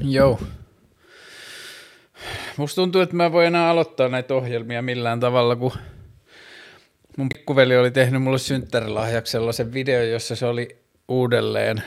[0.00, 0.40] Joo.
[2.56, 5.72] Musta tuntuu, että mä en voi enää aloittaa näitä ohjelmia millään tavalla, kun
[7.16, 11.82] mun pikkuveli oli tehnyt mulle synttärilahjaksi sellaisen video, jossa se oli uudelleen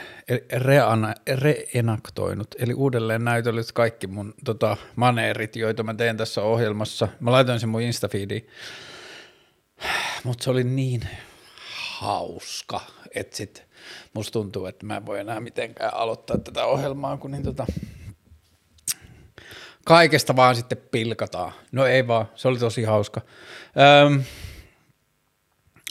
[0.52, 7.08] reana, reenaktoinut, eli uudelleen näytellyt kaikki mun tota, maneerit, joita mä teen tässä ohjelmassa.
[7.20, 8.48] Mä laitoin sen mun Instafeediin,
[10.24, 11.02] mutta se oli niin
[12.00, 12.82] hauska,
[13.16, 13.64] että sit
[14.14, 17.66] musta tuntuu, että mä en voi enää mitenkään aloittaa tätä ohjelmaa, kun niin tota,
[19.86, 21.52] kaikesta vaan sitten pilkataan.
[21.72, 23.22] No ei vaan, se oli tosi hauska.
[24.06, 24.24] Öm,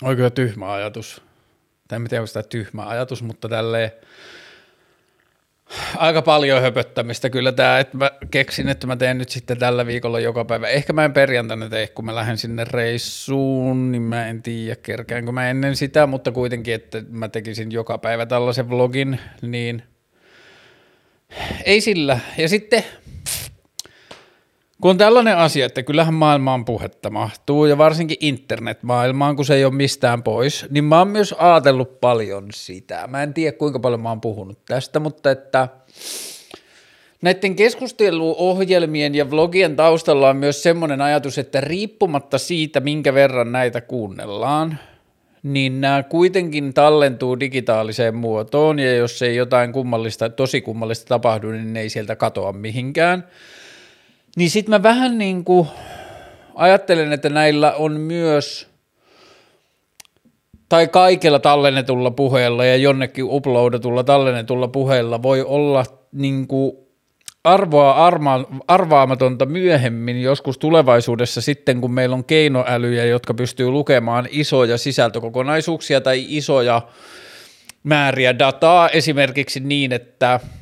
[0.03, 1.23] oikein tyhmä ajatus.
[1.89, 3.93] Tai en tiedä, onko sitä tyhmä ajatus, mutta tälleen
[5.97, 10.21] aika paljon höpöttämistä kyllä tämä, että mä keksin, että mä teen nyt sitten tällä viikolla
[10.21, 10.69] joka päivä.
[10.69, 15.33] Ehkä mä en perjantaina tee, kun mä lähden sinne reissuun, niin mä en tiedä kerkäänkö
[15.33, 19.83] mä ennen sitä, mutta kuitenkin, että mä tekisin joka päivä tällaisen vlogin, niin
[21.65, 22.21] ei sillä.
[22.39, 22.85] Ja sitten
[24.83, 29.65] kun on tällainen asia, että kyllähän maailmaan puhetta mahtuu ja varsinkin internetmaailmaan, kun se ei
[29.65, 33.07] ole mistään pois, niin mä oon myös ajatellut paljon sitä.
[33.07, 35.69] Mä en tiedä kuinka paljon mä oon puhunut tästä, mutta että
[37.23, 43.81] näiden keskusteluohjelmien ja vlogien taustalla on myös semmoinen ajatus, että riippumatta siitä, minkä verran näitä
[43.81, 44.79] kuunnellaan,
[45.43, 51.73] niin nämä kuitenkin tallentuu digitaaliseen muotoon ja jos ei jotain kummallista, tosi kummallista tapahdu, niin
[51.73, 53.25] ne ei sieltä katoa mihinkään–
[54.37, 55.69] niin sitten mä vähän niin kuin
[56.55, 58.69] ajattelen, että näillä on myös,
[60.69, 66.73] tai kaikella tallennetulla puheella ja jonnekin uploadatulla tallennetulla puheella voi olla niin kuin
[67.45, 74.79] arvoa arma, arvaamatonta myöhemmin joskus tulevaisuudessa sitten, kun meillä on keinoälyjä, jotka pystyy lukemaan isoja
[74.79, 76.83] sisältökokonaisuuksia tai isoja
[77.83, 80.41] määriä dataa esimerkiksi niin, että–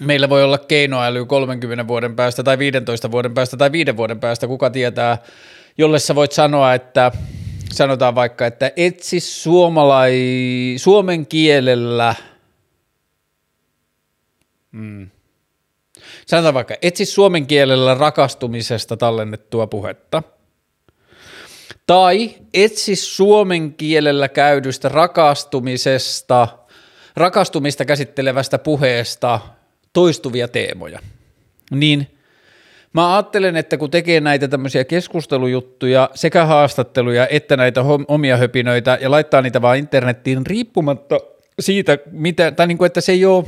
[0.00, 4.46] meillä voi olla keinoäly 30 vuoden päästä tai 15 vuoden päästä tai 5 vuoden päästä,
[4.46, 5.18] kuka tietää,
[5.78, 7.12] jolle sä voit sanoa, että
[7.72, 10.14] sanotaan vaikka, että etsi suomalai,
[10.76, 12.14] suomen kielellä,
[14.72, 15.10] hmm.
[16.26, 20.22] sanotaan vaikka, etsi suomen kielellä rakastumisesta tallennettua puhetta,
[21.86, 26.48] tai etsi suomen kielellä käydystä rakastumisesta,
[27.16, 29.40] rakastumista käsittelevästä puheesta–
[29.92, 30.98] toistuvia teemoja.
[31.70, 32.06] Niin
[32.92, 39.10] mä ajattelen, että kun tekee näitä tämmöisiä keskustelujuttuja, sekä haastatteluja että näitä omia höpinöitä ja
[39.10, 41.20] laittaa niitä vaan internettiin riippumatta
[41.60, 43.44] siitä, mitä, tai niin kuin, että se ei ole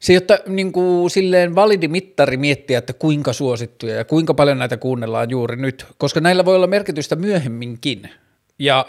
[0.00, 4.58] se ei ole niin kuin, silleen validi mittari miettiä, että kuinka suosittuja ja kuinka paljon
[4.58, 8.10] näitä kuunnellaan juuri nyt, koska näillä voi olla merkitystä myöhemminkin.
[8.58, 8.86] Ja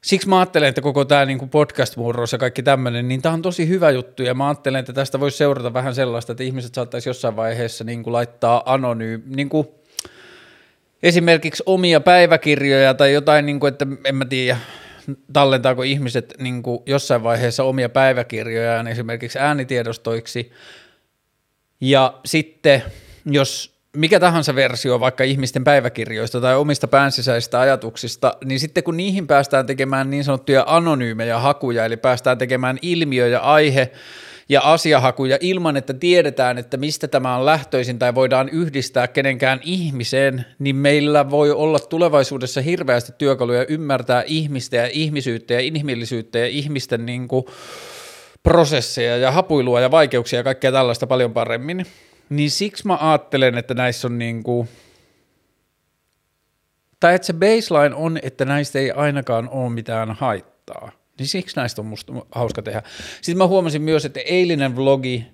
[0.00, 3.68] siksi mä ajattelen, että koko tämä niin podcast-murros ja kaikki tämmöinen, niin tämä on tosi
[3.68, 4.22] hyvä juttu.
[4.22, 8.02] Ja mä ajattelen, että tästä voisi seurata vähän sellaista, että ihmiset saattaisi jossain vaiheessa niin
[8.02, 9.68] kuin laittaa anonyymi, niin kuin
[11.02, 14.56] esimerkiksi omia päiväkirjoja tai jotain, niin kuin, että en mä tiedä,
[15.32, 20.52] tallentaako ihmiset niin kuin jossain vaiheessa omia päiväkirjojaan esimerkiksi äänitiedostoiksi.
[21.80, 22.82] Ja sitten
[23.24, 29.26] jos mikä tahansa versio vaikka ihmisten päiväkirjoista tai omista päänsisäisistä ajatuksista, niin sitten kun niihin
[29.26, 33.90] päästään tekemään niin sanottuja anonyymejä hakuja, eli päästään tekemään ilmiö ja aihe
[34.48, 40.44] ja asiahakuja ilman, että tiedetään, että mistä tämä on lähtöisin tai voidaan yhdistää kenenkään ihmiseen,
[40.58, 47.06] niin meillä voi olla tulevaisuudessa hirveästi työkaluja ymmärtää ihmistä ja ihmisyyttä ja inhimillisyyttä ja ihmisten
[47.06, 47.44] niin kuin
[48.42, 51.86] prosesseja ja hapuilua ja vaikeuksia ja kaikkea tällaista paljon paremmin.
[52.30, 54.68] Niin siksi mä ajattelen, että näissä on niin kuin,
[57.00, 60.92] tai että se baseline on, että näistä ei ainakaan ole mitään haittaa.
[61.18, 62.82] Niin siksi näistä on musta hauska tehdä.
[63.20, 65.26] Sitten mä huomasin myös, että eilinen vlogi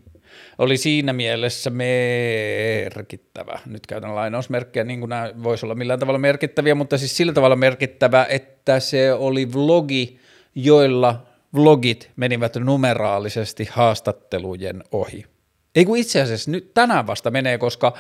[0.59, 3.59] oli siinä mielessä merkittävä.
[3.67, 7.57] Nyt käytän lainausmerkkejä, niin kuin nämä voisi olla millään tavalla merkittäviä, mutta siis sillä tavalla
[7.57, 10.19] merkittävä, että se oli vlogi,
[10.55, 15.36] joilla vlogit menivät numeraalisesti haastattelujen ohi.
[15.77, 17.93] Ei kun itse asiassa nyt tänään vasta menee, koska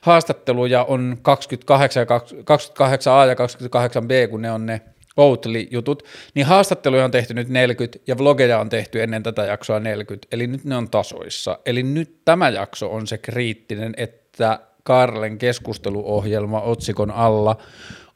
[0.00, 4.80] haastatteluja on 28, 28A ja 28B, kun ne on ne
[5.16, 6.02] Outli-jutut,
[6.34, 10.46] niin haastatteluja on tehty nyt 40 ja vlogeja on tehty ennen tätä jaksoa 40, eli
[10.46, 11.58] nyt ne on tasoissa.
[11.66, 17.56] Eli nyt tämä jakso on se kriittinen, että Karlen keskusteluohjelma otsikon alla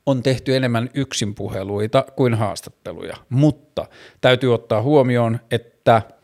[0.06, 3.86] on tehty enemmän yksinpuheluita kuin haastatteluja, mutta
[4.20, 6.02] täytyy ottaa huomioon, että–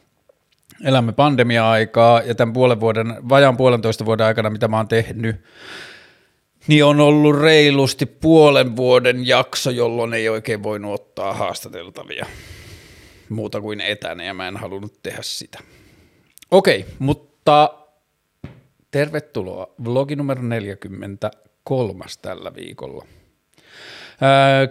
[0.85, 5.37] elämme pandemia-aikaa ja tämän puolen vuoden, vajaan puolentoista vuoden aikana, mitä mä oon tehnyt,
[6.67, 12.27] niin on ollut reilusti puolen vuoden jakso, jolloin ei oikein voinut ottaa haastateltavia
[13.29, 15.59] muuta kuin etänä ja mä en halunnut tehdä sitä.
[16.50, 17.75] Okei, mutta
[18.91, 23.06] tervetuloa vlogi numero 43 tällä viikolla.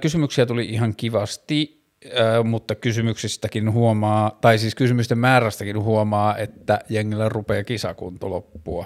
[0.02, 1.79] Kysymyksiä tuli ihan kivasti,
[2.44, 8.86] mutta kysymyksistäkin huomaa, tai siis kysymysten määrästäkin huomaa, että jengillä rupeaa kisakunto loppua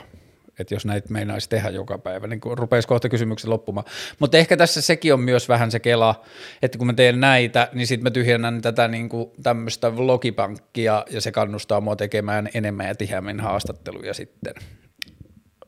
[0.59, 3.85] että jos näitä meinaisi tehdä joka päivä, niin rupeisi kohta kysymykset loppumaan.
[4.19, 6.23] Mutta ehkä tässä sekin on myös vähän se kela,
[6.61, 9.09] että kun mä teen näitä, niin sitten mä tyhjennän tätä niin
[9.43, 14.53] tämmöistä vlogipankkia ja se kannustaa mua tekemään enemmän ja tiheämmin haastatteluja sitten.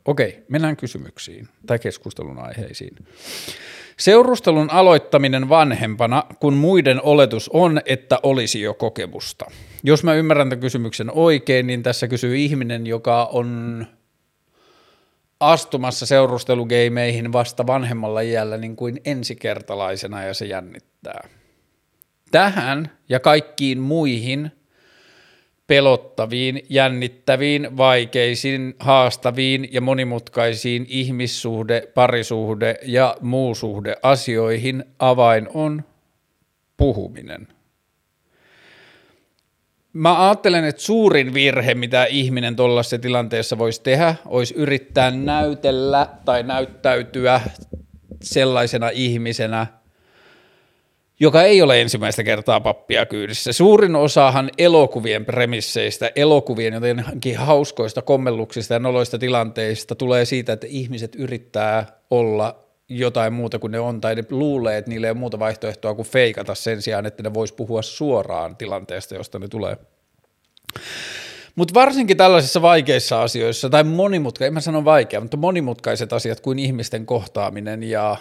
[0.04, 2.96] Okei, mennään kysymyksiin tai keskustelun aiheisiin.
[3.98, 9.44] Seurustelun aloittaminen vanhempana, kun muiden oletus on, että olisi jo kokemusta.
[9.82, 13.86] Jos mä ymmärrän tämän kysymyksen oikein, niin tässä kysyy ihminen, joka on
[15.40, 21.28] astumassa seurustelugeimeihin vasta vanhemmalla iällä niin kuin ensikertalaisena ja se jännittää.
[22.30, 24.52] Tähän ja kaikkiin muihin
[25.66, 35.84] pelottaviin, jännittäviin, vaikeisiin, haastaviin ja monimutkaisiin ihmissuhde, parisuhde ja muusuhde asioihin avain on
[36.76, 37.48] puhuminen.
[39.92, 46.42] Mä ajattelen, että suurin virhe, mitä ihminen tuollaisessa tilanteessa voisi tehdä, olisi yrittää näytellä tai
[46.42, 47.40] näyttäytyä
[48.22, 49.66] sellaisena ihmisenä,
[51.20, 53.52] joka ei ole ensimmäistä kertaa pappia kyydissä.
[53.52, 61.14] Suurin osahan elokuvien premisseistä, elokuvien jotenkin hauskoista kommelluksista ja noloista tilanteista tulee siitä, että ihmiset
[61.14, 65.38] yrittää olla jotain muuta kuin ne on, tai ne luulee, että niillä ei ole muuta
[65.38, 69.76] vaihtoehtoa kuin feikata sen sijaan, että ne vois puhua suoraan tilanteesta, josta ne tulee.
[71.54, 76.58] Mutta varsinkin tällaisissa vaikeissa asioissa, tai monimutkaisissa, en mä sano vaikea, mutta monimutkaiset asiat kuin
[76.58, 78.16] ihmisten kohtaaminen ja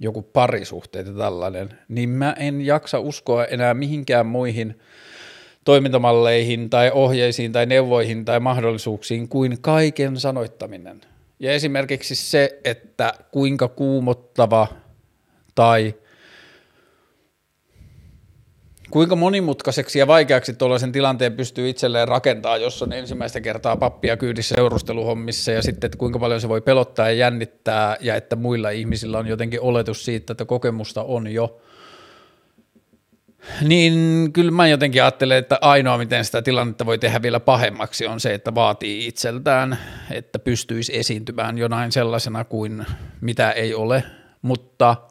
[0.00, 4.78] joku parisuhteet ja tällainen, niin mä en jaksa uskoa enää mihinkään muihin
[5.64, 11.00] toimintamalleihin tai ohjeisiin tai neuvoihin tai mahdollisuuksiin kuin kaiken sanoittaminen.
[11.40, 14.66] Ja esimerkiksi se, että kuinka kuumottava
[15.54, 15.94] tai
[18.90, 24.54] kuinka monimutkaiseksi ja vaikeaksi tuollaisen tilanteen pystyy itselleen rakentaa, jos on ensimmäistä kertaa pappia kyydissä
[24.54, 29.18] seurusteluhommissa ja sitten, että kuinka paljon se voi pelottaa ja jännittää ja että muilla ihmisillä
[29.18, 31.60] on jotenkin oletus siitä, että kokemusta on jo.
[33.62, 33.94] Niin
[34.32, 38.34] kyllä mä jotenkin ajattelen, että ainoa miten sitä tilannetta voi tehdä vielä pahemmaksi on se,
[38.34, 39.78] että vaatii itseltään,
[40.10, 42.86] että pystyisi esiintymään jonain sellaisena kuin
[43.20, 44.04] mitä ei ole,
[44.42, 44.96] mutta–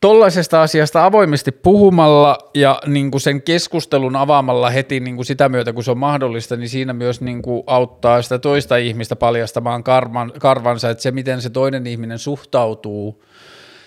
[0.00, 5.72] Tollaisesta asiasta avoimesti puhumalla ja niin kuin sen keskustelun avaamalla heti niin kuin sitä myötä,
[5.72, 10.32] kun se on mahdollista, niin siinä myös niin kuin auttaa sitä toista ihmistä paljastamaan karvan,
[10.40, 13.24] karvansa, että se miten se toinen ihminen suhtautuu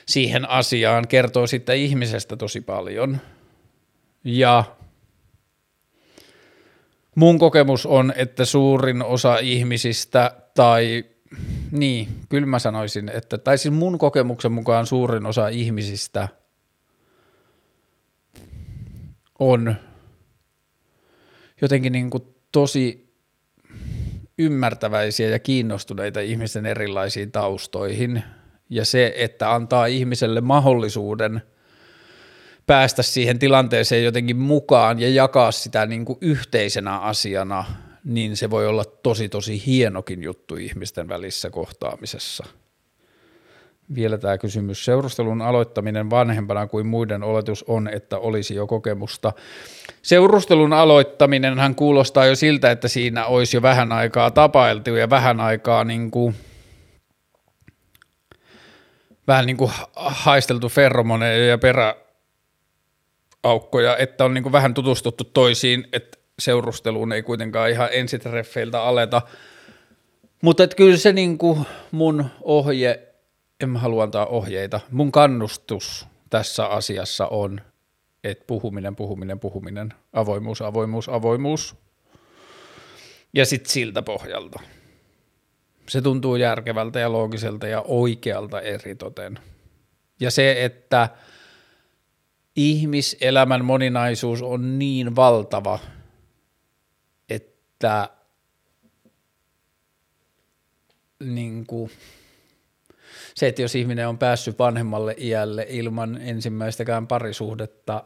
[0.06, 3.18] siihen asiaan kertoo sitten ihmisestä tosi paljon.
[4.24, 4.64] Ja
[7.16, 11.06] mun kokemus on, että suurin osa ihmisistä tai
[11.72, 16.28] niin, kyllä mä sanoisin, että, tai siis mun kokemuksen mukaan suurin osa ihmisistä
[19.40, 19.76] on
[21.62, 23.14] jotenkin niin kuin tosi
[24.40, 28.24] ymmärtäväisiä ja kiinnostuneita ihmisten erilaisiin taustoihin.
[28.70, 31.42] Ja se, että antaa ihmiselle mahdollisuuden
[32.68, 37.66] päästä siihen tilanteeseen jotenkin mukaan ja jakaa sitä niin kuin yhteisenä asiana–
[38.04, 42.46] niin se voi olla tosi tosi hienokin juttu ihmisten välissä kohtaamisessa.
[43.96, 44.86] Vielä tämä kysymys.
[44.86, 49.34] Seurustelun aloittaminen vanhempana kuin muiden oletus on, että olisi jo kokemusta.
[50.02, 55.84] Seurustelun aloittaminen kuulostaa jo siltä, että siinä olisi jo vähän aikaa tapailtu ja vähän aikaa
[55.84, 56.36] niin kuin,
[59.28, 66.21] vähän niin kuin haisteltu ferromoneja ja peräaukkoja, että on niin kuin vähän tutustuttu toisiin, että
[66.42, 69.22] seurusteluun ei kuitenkaan ihan ensitreffeiltä aleta.
[70.42, 73.08] Mutta et kyllä se niin kuin mun ohje,
[73.60, 77.62] en mä halua antaa ohjeita, mun kannustus tässä asiassa on,
[78.24, 81.76] että puhuminen, puhuminen, puhuminen, avoimuus, avoimuus, avoimuus.
[83.34, 84.60] Ja sitten siltä pohjalta.
[85.90, 89.40] Se tuntuu järkevältä ja loogiselta ja oikealta eritoten.
[90.20, 91.10] Ja se, että
[92.56, 95.80] ihmiselämän moninaisuus on niin valtava–
[97.82, 98.10] että
[101.20, 101.92] niin kuin,
[103.36, 108.04] se, että jos ihminen on päässyt vanhemmalle iälle ilman ensimmäistäkään parisuhdetta,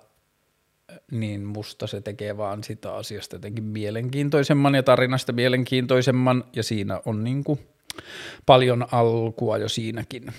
[1.12, 7.24] niin musta se tekee vaan sitä asiasta jotenkin mielenkiintoisemman ja tarinasta mielenkiintoisemman, ja siinä on
[7.24, 7.60] niin kuin
[8.46, 10.34] paljon alkua jo siinäkin.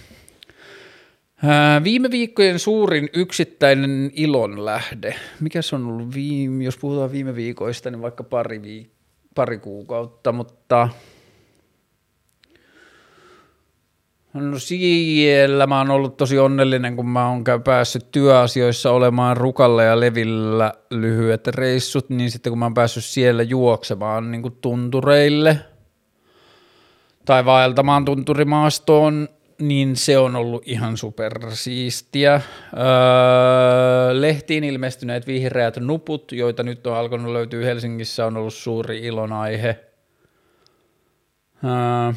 [1.85, 5.15] Viime viikkojen suurin yksittäinen ilonlähde.
[5.41, 8.96] Mikä se on ollut, viime, jos puhutaan viime viikoista, niin vaikka pari, viik-
[9.37, 10.89] pari kuukautta, mutta
[14.35, 20.01] No siellä mä oon ollut tosi onnellinen, kun mä oon päässyt työasioissa olemaan rukalla ja
[20.01, 25.59] levillä lyhyet reissut, niin sitten kun mä oon päässyt siellä juoksemaan niin kuin tuntureille
[27.25, 29.29] tai vaeltamaan tunturimaastoon,
[29.59, 32.33] niin se on ollut ihan supersiistiä.
[32.77, 39.81] Öö, lehtiin ilmestyneet vihreät nuput, joita nyt on alkanut löytyä Helsingissä, on ollut suuri ilonaihe.
[41.65, 42.13] Öö,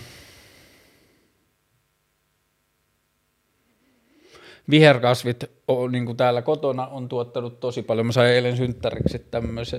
[4.69, 8.05] viherkasvit on, niin kuin täällä kotona on tuottanut tosi paljon.
[8.05, 8.57] Mä sain eilen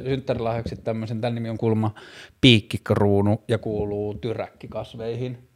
[0.05, 1.95] synttärilahjaksi tämmöisen, tämän nimi on kulma
[2.41, 5.50] piikkikruunu ja kuuluu tyräkkikasveihin.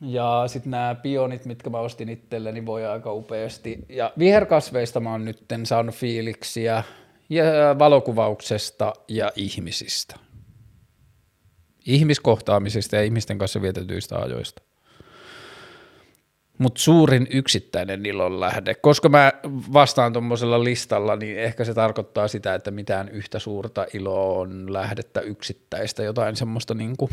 [0.00, 3.78] Ja sitten nämä pionit, mitkä mä ostin itselleni, voi aika upeasti.
[3.88, 6.82] Ja viherkasveista mä oon nyt saanut fiiliksiä
[7.28, 7.44] ja
[7.78, 10.16] valokuvauksesta ja ihmisistä.
[11.86, 14.62] Ihmiskohtaamisista ja ihmisten kanssa vietetyistä ajoista
[16.58, 18.74] mutta suurin yksittäinen ilon lähde.
[18.74, 19.32] Koska mä
[19.72, 25.20] vastaan tuommoisella listalla, niin ehkä se tarkoittaa sitä, että mitään yhtä suurta iloa on lähdettä
[25.20, 27.10] yksittäistä, jotain semmoista niin kuin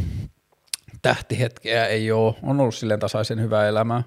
[1.02, 2.36] tähtihetkeä ei ole.
[2.44, 4.04] On ollut silleen tasaisen hyvää elämää.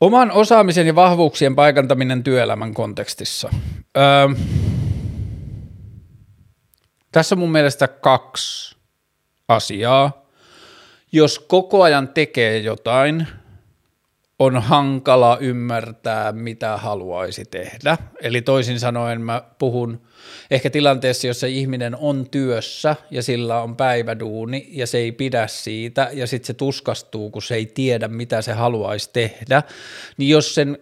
[0.00, 3.50] Oman osaamisen ja vahvuuksien paikantaminen työelämän kontekstissa.
[3.96, 4.28] Öö,
[7.12, 8.76] tässä on mun mielestä kaksi
[9.48, 10.22] asiaa
[11.12, 13.26] jos koko ajan tekee jotain,
[14.38, 17.98] on hankala ymmärtää, mitä haluaisi tehdä.
[18.22, 20.00] Eli toisin sanoen mä puhun
[20.50, 26.08] ehkä tilanteessa, jossa ihminen on työssä ja sillä on päiväduuni ja se ei pidä siitä
[26.12, 29.62] ja sitten se tuskastuu, kun se ei tiedä, mitä se haluaisi tehdä,
[30.16, 30.78] niin jos sen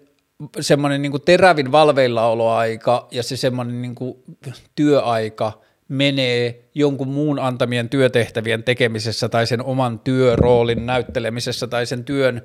[0.61, 3.97] semmoinen niin terävin valveillaoloaika ja se semmoinen niin
[4.75, 5.53] työaika–
[5.91, 12.43] menee jonkun muun antamien työtehtävien tekemisessä tai sen oman työroolin näyttelemisessä tai sen työn,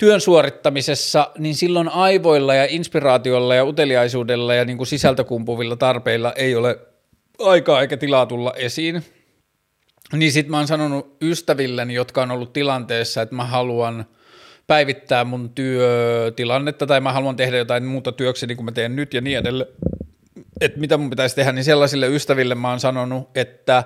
[0.00, 6.54] työn suorittamisessa, niin silloin aivoilla ja inspiraatiolla ja uteliaisuudella ja niin kuin sisältökumpuvilla tarpeilla ei
[6.54, 6.78] ole
[7.38, 9.04] aikaa eikä tilaa tulla esiin.
[10.12, 14.04] Niin sitten mä oon sanonut ystävilleni, jotka on ollut tilanteessa, että mä haluan
[14.66, 19.20] päivittää mun työtilannetta tai mä haluan tehdä jotain muuta työkseni kuin mä teen nyt ja
[19.20, 19.70] niin edelleen
[20.60, 23.84] että mitä mun pitäisi tehdä, niin sellaisille ystäville mä oon sanonut, että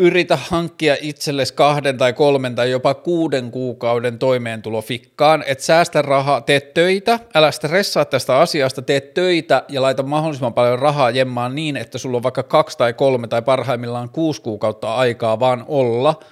[0.00, 6.40] yritä hankkia itsellesi kahden tai kolmen tai jopa kuuden kuukauden toimeentulo fikkaan, että säästä rahaa,
[6.40, 11.76] tee töitä, älä stressaa tästä asiasta, tee töitä ja laita mahdollisimman paljon rahaa jemmaan niin,
[11.76, 16.14] että sulla on vaikka kaksi tai kolme tai parhaimmillaan kuusi kuukautta aikaa vaan olla–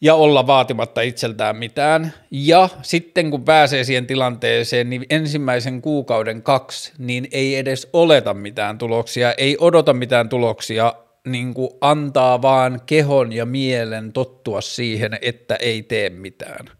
[0.00, 2.12] ja olla vaatimatta itseltään mitään.
[2.30, 8.78] Ja sitten kun pääsee siihen tilanteeseen, niin ensimmäisen kuukauden kaksi, niin ei edes oleta mitään
[8.78, 10.94] tuloksia, ei odota mitään tuloksia,
[11.32, 16.77] niin kuin antaa vaan kehon ja mielen tottua siihen, että ei tee mitään.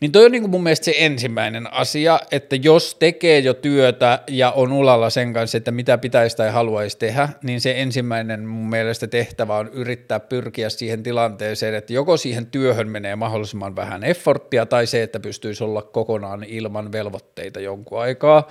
[0.00, 4.22] Niin toi on niin kuin mun mielestä se ensimmäinen asia, että jos tekee jo työtä
[4.28, 8.70] ja on ulalla sen kanssa, että mitä pitäisi tai haluaisi tehdä, niin se ensimmäinen mun
[8.70, 14.66] mielestä tehtävä on yrittää pyrkiä siihen tilanteeseen, että joko siihen työhön menee mahdollisimman vähän efforttia
[14.66, 18.48] tai se, että pystyisi olla kokonaan ilman velvoitteita jonkun aikaa.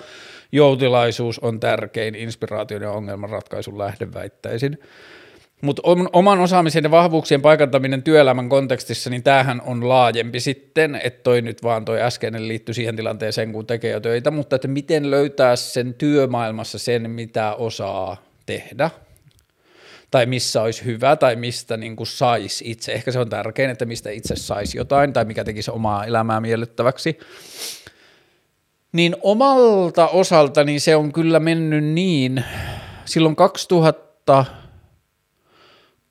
[0.51, 4.77] Joutilaisuus on tärkein inspiraation ja ongelmanratkaisun lähde väittäisin.
[5.61, 5.81] Mutta
[6.13, 11.63] oman osaamisen ja vahvuuksien paikantaminen työelämän kontekstissa, niin tämähän on laajempi sitten, että toi nyt
[11.63, 15.93] vaan toi äskeinen liittyy siihen tilanteeseen, kun tekee jo töitä, mutta että miten löytää sen
[15.93, 18.89] työmaailmassa sen, mitä osaa tehdä,
[20.11, 22.91] tai missä olisi hyvä, tai mistä niin saisi itse.
[22.91, 27.19] Ehkä se on tärkein, että mistä itse saisi jotain, tai mikä tekisi omaa elämää miellyttäväksi.
[28.91, 32.43] Niin omalta osalta niin se on kyllä mennyt niin,
[33.05, 34.45] silloin 2000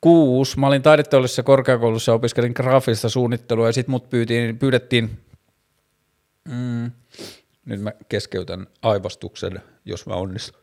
[0.01, 0.59] kuusi.
[0.59, 5.19] Mä olin taideteollisessa korkeakoulussa ja opiskelin graafista suunnittelua ja sitten mut pyytiin, pyydettiin,
[6.49, 6.91] mm,
[7.65, 10.61] nyt mä keskeytän aivastuksen, jos mä onnistun.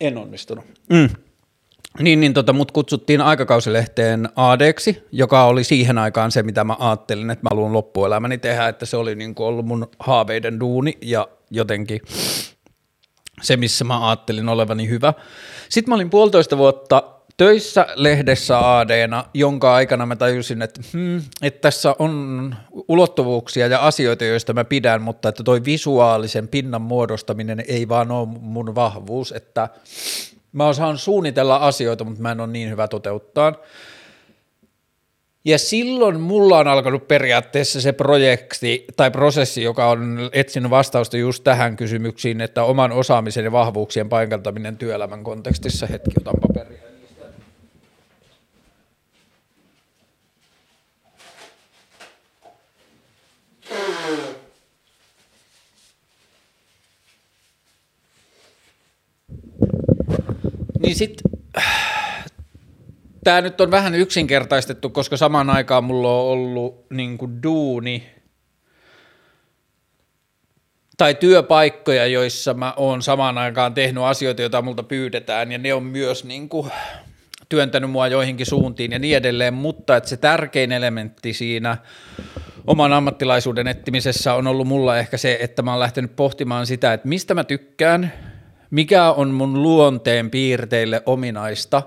[0.00, 0.64] en onnistunut.
[0.90, 1.08] Mm.
[1.98, 7.30] Niin, niin tota, mut kutsuttiin aikakausilehteen ADksi, joka oli siihen aikaan se, mitä mä ajattelin,
[7.30, 12.00] että mä haluan loppuelämäni tehdä, että se oli niin ollut mun haaveiden duuni ja jotenkin
[13.40, 15.14] se, missä mä ajattelin olevani hyvä.
[15.68, 17.02] Sitten mä olin puolitoista vuotta
[17.36, 22.54] töissä lehdessä ADna, jonka aikana mä tajusin, että, hmm, että tässä on
[22.88, 28.28] ulottuvuuksia ja asioita, joista mä pidän, mutta että toi visuaalisen pinnan muodostaminen ei vaan ole
[28.40, 29.68] mun vahvuus, että
[30.52, 33.54] mä osaan suunnitella asioita, mutta mä en ole niin hyvä toteuttaa.
[35.44, 41.44] Ja silloin mulla on alkanut periaatteessa se projekti tai prosessi, joka on etsinyt vastausta just
[41.44, 45.86] tähän kysymyksiin, että oman osaamisen ja vahvuuksien paikantaminen työelämän kontekstissa.
[45.86, 46.80] Hetki, otan paperia.
[60.82, 61.29] Niin sitten
[63.24, 68.10] tämä nyt on vähän yksinkertaistettu, koska samaan aikaan mulla on ollut niin kuin duuni
[70.96, 75.82] tai työpaikkoja, joissa mä oon samaan aikaan tehnyt asioita, joita multa pyydetään, ja ne on
[75.82, 76.70] myös niin kuin
[77.48, 81.76] työntänyt mua joihinkin suuntiin ja niin edelleen, mutta että se tärkein elementti siinä
[82.66, 87.08] oman ammattilaisuuden etsimisessä on ollut mulla ehkä se, että mä oon lähtenyt pohtimaan sitä, että
[87.08, 88.12] mistä mä tykkään,
[88.70, 91.82] mikä on mun luonteen piirteille ominaista,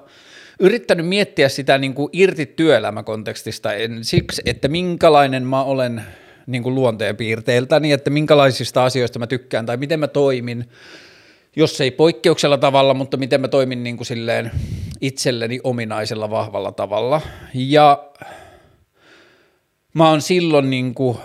[0.64, 6.04] yrittänyt miettiä sitä niin kuin irti työelämäkontekstista en siksi, että minkälainen mä olen
[6.48, 10.70] niin kuin luonteen piirteiltä, niin että minkälaisista asioista mä tykkään tai miten mä toimin,
[11.56, 14.52] jos ei poikkeuksella tavalla, mutta miten mä toimin niin kuin silleen
[15.02, 17.22] itselleni ominaisella vahvalla tavalla.
[17.54, 18.10] Ja
[19.94, 21.18] mä oon silloin niin kuin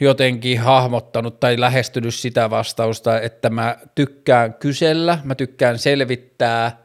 [0.00, 6.83] jotenkin hahmottanut tai lähestynyt sitä vastausta, että mä tykkään kysellä, mä tykkään selvittää,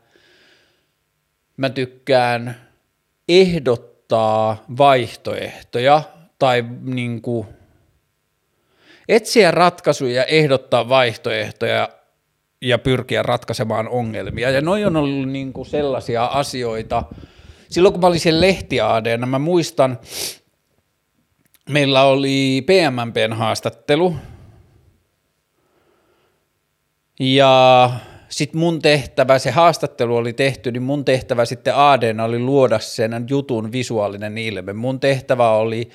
[1.60, 2.56] mä tykkään
[3.30, 6.02] ehdottaa vaihtoehtoja
[6.40, 7.48] tai niin kuin
[9.10, 11.90] etsiä ratkaisuja, ehdottaa vaihtoehtoja
[12.62, 14.50] ja pyrkiä ratkaisemaan ongelmia.
[14.50, 17.04] Ja noin on ollut niin kuin sellaisia asioita.
[17.70, 20.00] Silloin kun mä olin siellä lehtiaadeena, mä muistan,
[21.70, 24.16] meillä oli PMMPn haastattelu,
[27.20, 27.92] ja
[28.30, 33.26] sitten mun tehtävä, se haastattelu oli tehty, niin mun tehtävä sitten AD oli luoda sen
[33.30, 34.74] jutun visuaalinen ilme.
[34.74, 35.90] Mun tehtävä oli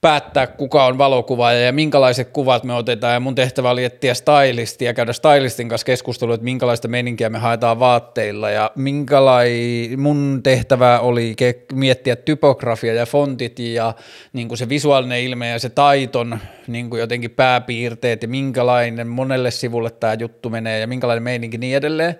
[0.00, 3.14] päättää, kuka on valokuvaaja ja minkälaiset kuvat me otetaan.
[3.14, 7.38] Ja mun tehtävä oli etsiä stylisti ja käydä stylistin kanssa keskustelua, että minkälaista meninkiä me
[7.38, 8.50] haetaan vaatteilla.
[8.50, 9.90] Ja minkälai...
[9.96, 11.36] mun tehtävä oli
[11.72, 13.94] miettiä typografia ja fontit ja
[14.32, 19.50] niin kuin se visuaalinen ilme ja se taiton niin kuin jotenkin pääpiirteet ja minkälainen monelle
[19.50, 22.14] sivulle tämä juttu menee ja minkälainen meininki niin edelleen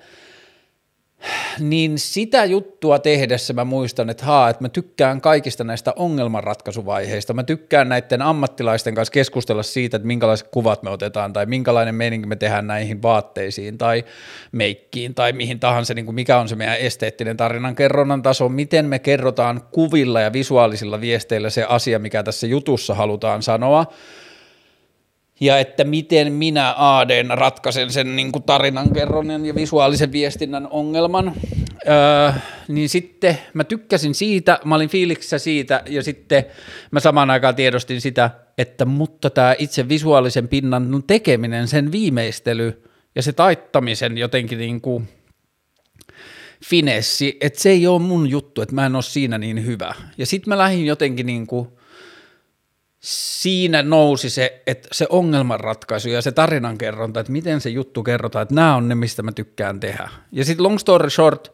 [1.61, 7.35] niin sitä juttua tehdessä mä muistan, että haa, että mä tykkään kaikista näistä ongelmanratkaisuvaiheista.
[7.35, 12.27] Mä tykkään näiden ammattilaisten kanssa keskustella siitä, että minkälaiset kuvat me otetaan tai minkälainen meininki
[12.27, 14.05] me tehdään näihin vaatteisiin tai
[14.53, 18.87] meikkiin tai mihin tahansa, niin kuin mikä on se meidän esteettinen tarinan kerronnan taso, miten
[18.87, 23.87] me kerrotaan kuvilla ja visuaalisilla viesteillä se asia, mikä tässä jutussa halutaan sanoa
[25.41, 31.35] ja että miten minä AD ratkaisen sen niin kuin tarinankerronnan ja visuaalisen viestinnän ongelman,
[31.89, 32.33] öö,
[32.69, 36.45] niin sitten mä tykkäsin siitä, mä olin fiiliksissä siitä ja sitten
[36.91, 42.83] mä samaan aikaan tiedostin sitä, että mutta tämä itse visuaalisen pinnan tekeminen, sen viimeistely
[43.15, 45.09] ja se taittamisen jotenkin niin kuin
[46.65, 49.95] finessi, että se ei ole mun juttu, että mä en ole siinä niin hyvä.
[50.19, 51.69] Ja sitten mä lähdin jotenkin niin kuin
[53.09, 58.55] siinä nousi se, että se ongelmanratkaisu ja se tarinankerronta, että miten se juttu kerrotaan, että
[58.55, 60.09] nämä on ne, mistä mä tykkään tehdä.
[60.33, 61.53] Ja sitten long story short,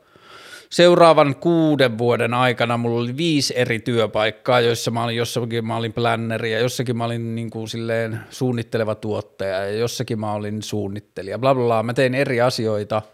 [0.71, 5.93] seuraavan kuuden vuoden aikana mulla oli viisi eri työpaikkaa, joissa mä olin jossakin mä olin
[5.93, 11.39] planneri ja jossakin mä olin niin kuin silleen suunnitteleva tuottaja ja jossakin mä olin suunnittelija,
[11.39, 11.83] bla bla bla.
[11.83, 13.03] Mä tein eri asioita–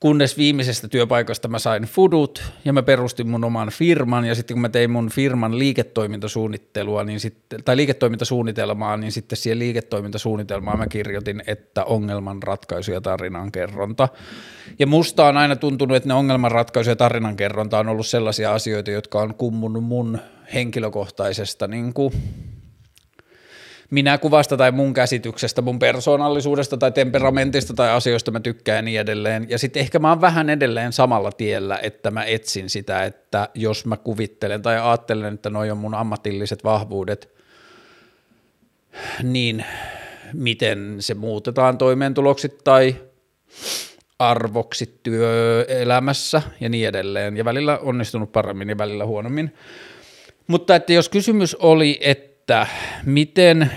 [0.00, 4.60] kunnes viimeisestä työpaikasta mä sain fudut ja mä perustin mun oman firman ja sitten kun
[4.60, 11.42] mä tein mun firman liiketoimintasuunnittelua niin sitten, tai liiketoimintasuunnitelmaa, niin sitten siihen liiketoimintasuunnitelmaan mä kirjoitin,
[11.46, 14.08] että ongelmanratkaisu ja tarinankerronta.
[14.78, 19.20] Ja musta on aina tuntunut, että ne ongelmanratkaisu ja tarinankerronta on ollut sellaisia asioita, jotka
[19.20, 20.18] on kummunut mun
[20.54, 22.12] henkilökohtaisesta niin kuin
[23.90, 29.00] minä kuvasta tai mun käsityksestä, mun persoonallisuudesta tai temperamentista tai asioista mä tykkään ja niin
[29.00, 29.46] edelleen.
[29.48, 33.86] Ja sitten ehkä mä oon vähän edelleen samalla tiellä, että mä etsin sitä, että jos
[33.86, 37.34] mä kuvittelen tai ajattelen, että noi on mun ammatilliset vahvuudet,
[39.22, 39.64] niin
[40.32, 42.96] miten se muutetaan toimeentuloksi tai
[44.18, 47.36] arvoksi työelämässä ja niin edelleen.
[47.36, 49.54] Ja välillä onnistunut paremmin ja välillä huonommin.
[50.46, 52.66] Mutta että jos kysymys oli, että että
[53.04, 53.70] miten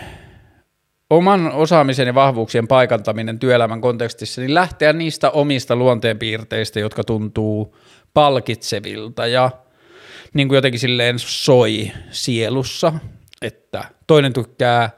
[1.09, 7.77] oman osaamisen ja vahvuuksien paikantaminen työelämän kontekstissa, niin lähteä niistä omista luonteenpiirteistä, jotka tuntuu
[8.13, 9.27] palkitsevilta.
[9.27, 9.51] Ja
[10.33, 12.93] niin kuin jotenkin silleen soi sielussa,
[13.41, 14.89] että toinen tykkää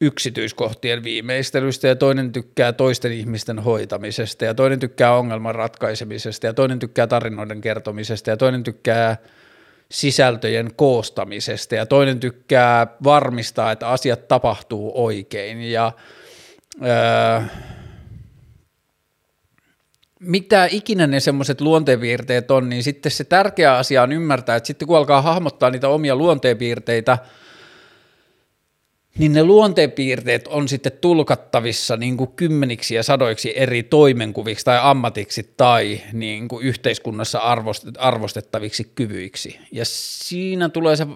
[0.00, 6.78] yksityiskohtien viimeistelystä ja toinen tykkää toisten ihmisten hoitamisesta ja toinen tykkää ongelman ratkaisemisesta ja toinen
[6.78, 9.16] tykkää tarinoiden kertomisesta ja toinen tykkää
[9.94, 11.74] sisältöjen koostamisesta.
[11.74, 15.62] Ja toinen tykkää varmistaa, että asiat tapahtuu oikein.
[15.62, 15.92] Ja
[16.82, 17.40] öö,
[20.20, 24.88] mitä ikinä ne semmoiset luonteenpiirteet on, niin sitten se tärkeä asia on ymmärtää, että sitten
[24.88, 27.18] kun alkaa hahmottaa niitä omia luonteenpiirteitä–
[29.18, 35.54] niin ne luonteenpiirteet on sitten tulkattavissa niin kuin kymmeniksi ja sadoiksi eri toimenkuviksi tai ammatiksi
[35.56, 37.40] tai niin kuin yhteiskunnassa
[37.98, 39.58] arvostettaviksi kyvyiksi.
[39.72, 41.06] Ja siinä tulee se,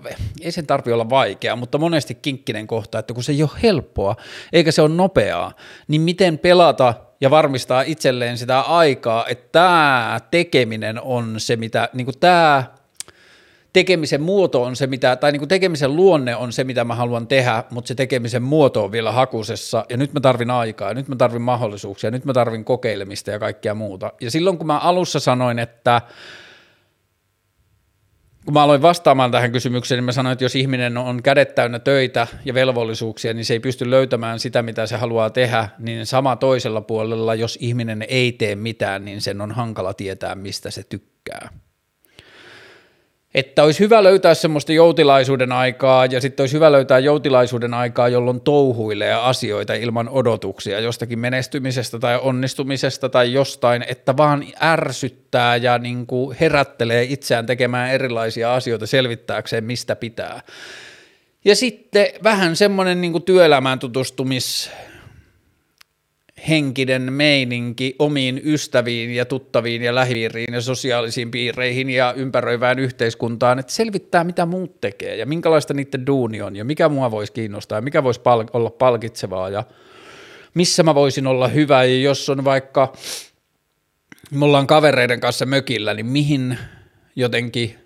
[0.40, 4.16] ei sen tarvitse olla vaikeaa, mutta monesti kinkkinen kohta, että kun se ei ole helppoa
[4.52, 5.52] eikä se ole nopeaa,
[5.88, 12.04] niin miten pelata ja varmistaa itselleen sitä aikaa, että tämä tekeminen on se, mitä niin
[12.04, 12.77] kuin tämä
[13.72, 17.26] tekemisen muoto on se, mitä, tai niin kuin tekemisen luonne on se, mitä mä haluan
[17.26, 21.08] tehdä, mutta se tekemisen muoto on vielä hakusessa, ja nyt mä tarvin aikaa, ja nyt
[21.08, 24.12] mä tarvin mahdollisuuksia, ja nyt mä tarvin kokeilemista ja kaikkea muuta.
[24.20, 26.02] Ja silloin kun mä alussa sanoin, että
[28.44, 31.78] kun mä aloin vastaamaan tähän kysymykseen, niin mä sanoin, että jos ihminen on kädet täynnä
[31.78, 36.36] töitä ja velvollisuuksia, niin se ei pysty löytämään sitä, mitä se haluaa tehdä, niin sama
[36.36, 41.48] toisella puolella, jos ihminen ei tee mitään, niin sen on hankala tietää, mistä se tykkää
[43.34, 48.40] että olisi hyvä löytää semmoista joutilaisuuden aikaa ja sitten olisi hyvä löytää joutilaisuuden aikaa, jolloin
[48.40, 56.06] touhuilee asioita ilman odotuksia jostakin menestymisestä tai onnistumisesta tai jostain, että vaan ärsyttää ja niin
[56.06, 60.42] kuin herättelee itseään tekemään erilaisia asioita selvittääkseen, mistä pitää.
[61.44, 64.70] Ja sitten vähän semmoinen niin työelämään tutustumis
[66.48, 73.72] henkinen meininki omiin ystäviin ja tuttaviin ja lähipiiriin ja sosiaalisiin piireihin ja ympäröivään yhteiskuntaan, että
[73.72, 77.82] selvittää mitä muut tekee ja minkälaista niiden duuni on ja mikä mua voisi kiinnostaa ja
[77.82, 79.64] mikä voisi pal- olla palkitsevaa ja
[80.54, 81.84] missä mä voisin olla hyvä.
[81.84, 82.92] Ja jos on vaikka,
[84.30, 86.58] me ollaan kavereiden kanssa mökillä, niin mihin
[87.16, 87.78] jotenkin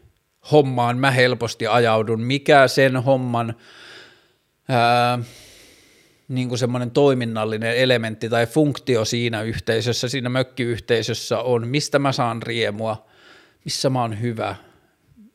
[0.52, 3.54] hommaan mä helposti ajaudun, mikä sen homman
[4.68, 5.18] ää,
[6.32, 12.42] niin kuin semmoinen toiminnallinen elementti tai funktio siinä yhteisössä, siinä mökkiyhteisössä on, mistä mä saan
[12.42, 13.06] riemua,
[13.64, 14.56] missä mä oon hyvä,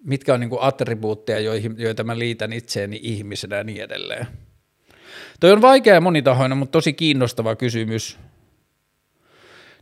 [0.04, 4.28] mitkä on niin kuin attribuutteja, joihin, joita mä liitän itseeni ihmisenä ja niin edelleen.
[5.40, 8.18] Toi on vaikea ja monitahoinen, mutta tosi kiinnostava kysymys.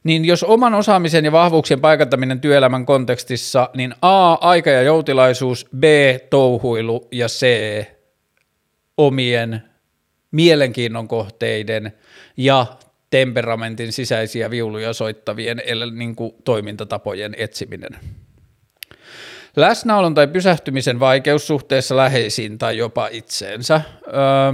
[0.03, 5.83] Niin jos oman osaamisen ja vahvuuksien paikantaminen työelämän kontekstissa, niin A, aika ja joutilaisuus, B,
[6.29, 7.45] touhuilu ja C,
[8.97, 9.74] omien
[10.35, 11.93] mielenkiinnon kohteiden
[12.37, 12.65] ja
[13.09, 17.99] temperamentin sisäisiä viuluja soittavien eli niin kuin toimintatapojen etsiminen.
[19.55, 23.81] Läsnäolon tai pysähtymisen vaikeus suhteessa läheisiin tai jopa itseensä.
[24.07, 24.53] Öö,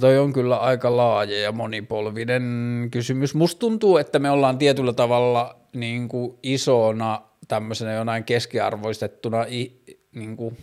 [0.00, 3.34] toi on kyllä aika laaja ja monipolvinen kysymys.
[3.34, 9.44] Musta tuntuu, että me ollaan tietyllä tavalla niin kuin isona tämmöisenä jonain keskiarvoistettuna
[10.12, 10.56] niin kuin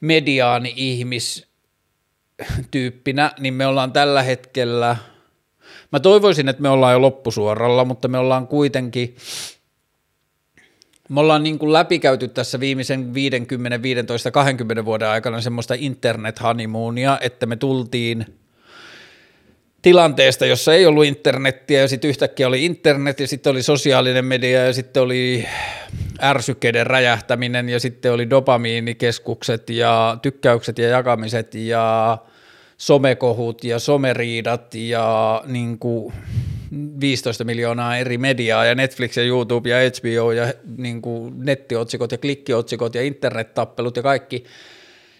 [0.00, 4.96] mediaani ihmistyyppinä, niin me ollaan tällä hetkellä,
[5.92, 9.16] mä toivoisin, että me ollaan jo loppusuoralla, mutta me ollaan kuitenkin,
[11.08, 17.46] me ollaan niin kuin läpikäyty tässä viimeisen 50, 15, 20 vuoden aikana semmoista internet-honeymoonia, että
[17.46, 18.26] me tultiin–
[19.82, 24.64] tilanteesta, jossa ei ollut internettiä ja sitten yhtäkkiä oli internet ja sitten oli sosiaalinen media
[24.64, 25.46] ja sitten oli
[26.22, 32.18] ärsykkeiden räjähtäminen ja sitten oli dopamiinikeskukset ja tykkäykset ja jakamiset ja
[32.76, 36.14] somekohut ja someriidat ja niin kuin
[37.00, 42.18] 15 miljoonaa eri mediaa ja Netflix ja YouTube ja HBO ja niin kuin nettiotsikot ja
[42.18, 44.44] klikkiotsikot ja internettappelut ja kaikki,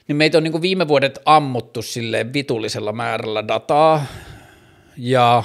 [0.08, 4.06] niin meitä on niin kuin viime vuodet ammuttu silleen vitullisella määrällä dataa,
[4.98, 5.44] ja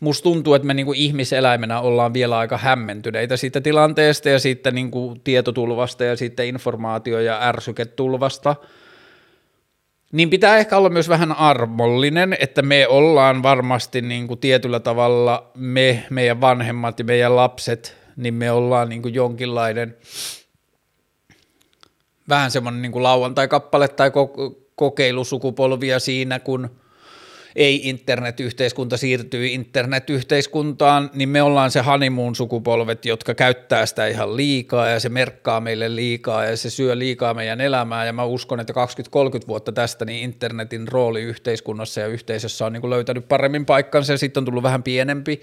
[0.00, 5.16] musta tuntuu, että me niinku ihmiseläimenä ollaan vielä aika hämmentyneitä siitä tilanteesta ja siitä niinku
[5.24, 8.56] tietotulvasta ja siitä informaatio- ja ärsyketulvasta.
[10.12, 16.04] Niin pitää ehkä olla myös vähän armollinen, että me ollaan varmasti niinku tietyllä tavalla, me,
[16.10, 19.96] meidän vanhemmat ja meidän lapset, niin me ollaan niinku jonkinlainen
[22.28, 24.10] vähän semmoinen niinku lauantai-kappale tai
[24.74, 26.70] kokeilusukupolvia siinä, kun–
[27.56, 34.88] ei internetyhteiskunta siirtyy internetyhteiskuntaan, niin me ollaan se honeymoon sukupolvet, jotka käyttää sitä ihan liikaa
[34.88, 38.06] ja se merkkaa meille liikaa ja se syö liikaa meidän elämää.
[38.06, 38.72] Ja mä uskon, että
[39.44, 44.12] 20-30 vuotta tästä niin internetin rooli yhteiskunnassa ja yhteisössä on niin kuin löytänyt paremmin paikkansa
[44.12, 45.40] ja sitten on tullut vähän pienempi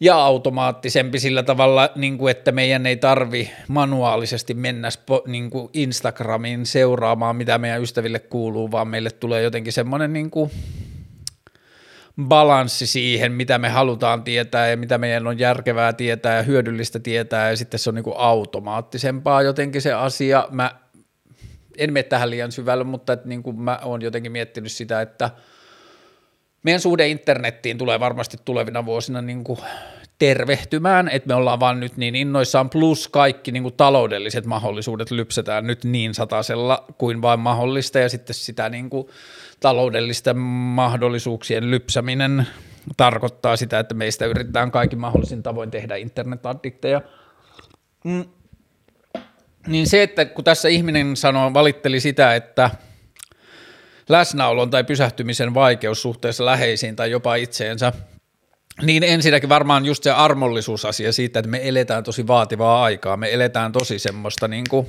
[0.00, 4.88] ja automaattisempi sillä tavalla, niin kuin että meidän ei tarvi manuaalisesti mennä
[5.26, 10.50] niin kuin Instagramiin seuraamaan, mitä meidän ystäville kuuluu, vaan meille tulee jotenkin semmoinen niin kuin
[12.22, 17.50] balanssi siihen, mitä me halutaan tietää ja mitä meidän on järkevää tietää ja hyödyllistä tietää
[17.50, 20.48] ja sitten se on niin automaattisempaa jotenkin se asia.
[20.50, 20.70] Mä
[21.78, 25.30] en mene tähän liian syvälle, mutta että niin kuin mä oon jotenkin miettinyt sitä, että
[26.62, 29.58] meidän suhde internettiin tulee varmasti tulevina vuosina niin kuin
[30.18, 35.66] tervehtymään, että me ollaan vaan nyt niin innoissaan, plus kaikki niin kuin taloudelliset mahdollisuudet lypsetään
[35.66, 39.08] nyt niin satasella kuin vain mahdollista, ja sitten sitä niin kuin
[39.60, 42.46] taloudellisten mahdollisuuksien lypsäminen
[42.96, 47.00] tarkoittaa sitä, että meistä yritetään kaikin mahdollisin tavoin tehdä internetaddikteja.
[48.04, 48.24] Mm.
[49.66, 52.70] Niin se, että kun tässä ihminen sanoo, valitteli sitä, että
[54.08, 57.92] läsnäolon tai pysähtymisen vaikeus suhteessa läheisiin tai jopa itseensä–
[58.82, 63.72] niin ensinnäkin varmaan just se armollisuusasia siitä, että me eletään tosi vaativaa aikaa, me eletään
[63.72, 64.86] tosi semmoista niin kuin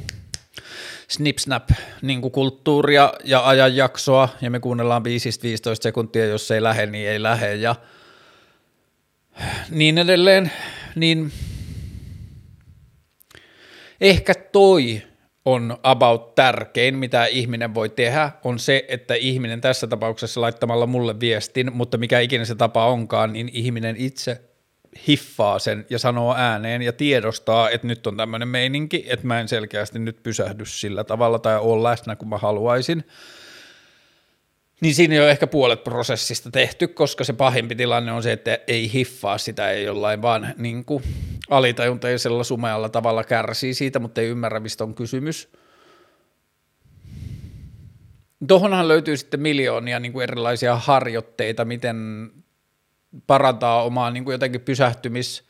[1.07, 1.69] snip-snap
[2.01, 5.05] niin kulttuuria ja ajanjaksoa, ja me kuunnellaan 5-15
[5.81, 7.75] sekuntia, jos ei lähde, niin ei lähde, ja
[9.69, 10.51] niin edelleen,
[10.95, 11.31] niin
[14.01, 15.01] ehkä toi
[15.45, 21.19] on about tärkein, mitä ihminen voi tehdä, on se, että ihminen tässä tapauksessa laittamalla mulle
[21.19, 24.41] viestin, mutta mikä ikinä se tapa onkaan, niin ihminen itse
[25.07, 29.47] hiffaa sen ja sanoo ääneen ja tiedostaa, että nyt on tämmöinen meininki, että mä en
[29.47, 33.03] selkeästi nyt pysähdy sillä tavalla tai ole läsnä kuin mä haluaisin.
[34.81, 38.59] Niin siinä ei ole ehkä puolet prosessista tehty, koska se pahimpi tilanne on se, että
[38.67, 41.03] ei hiffaa sitä, ei jollain vaan niin kuin
[41.49, 45.49] alitajuntaisella sumealla tavalla kärsii siitä, mutta ei ymmärrä, mistä on kysymys.
[48.47, 52.29] Tuohonhan löytyy sitten miljoonia niin kuin erilaisia harjoitteita, miten
[53.27, 55.43] parantaa omaa niin kuin jotenkin pysähtymis,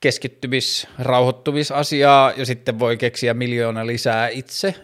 [0.00, 4.74] keskittymis, rauhoittumisasiaa ja sitten voi keksiä miljoona lisää itse.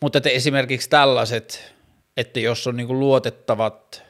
[0.00, 1.74] Mutta että esimerkiksi tällaiset,
[2.16, 4.07] että jos on niin luotettavat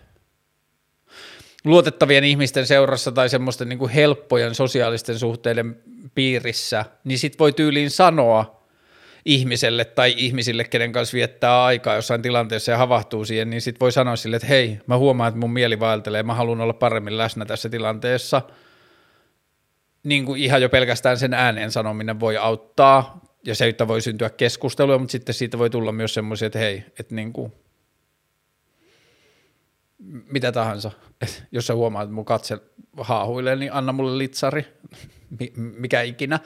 [1.69, 5.77] luotettavien ihmisten seurassa tai semmoisten niin kuin helppojen sosiaalisten suhteiden
[6.15, 8.59] piirissä, niin sit voi tyyliin sanoa
[9.25, 13.93] ihmiselle tai ihmisille, kenen kanssa viettää aikaa jossain tilanteessa ja havahtuu siihen, niin sit voi
[13.93, 17.45] sanoa sille, että hei, mä huomaan, että mun mieli vaeltelee, mä haluan olla paremmin läsnä
[17.45, 18.43] tässä tilanteessa.
[20.03, 24.31] Niin kuin ihan jo pelkästään sen ääneen sanominen voi auttaa, ja se, että voi syntyä
[24.31, 27.53] keskustelua, mutta sitten siitä voi tulla myös semmoisia, että hei, että niin kuin–
[30.33, 30.91] mitä tahansa.
[31.21, 32.59] Et jos sä huomaat, että mun katse
[32.97, 34.67] haahuilee, niin anna mulle litsari,
[35.57, 36.41] mikä ikinä.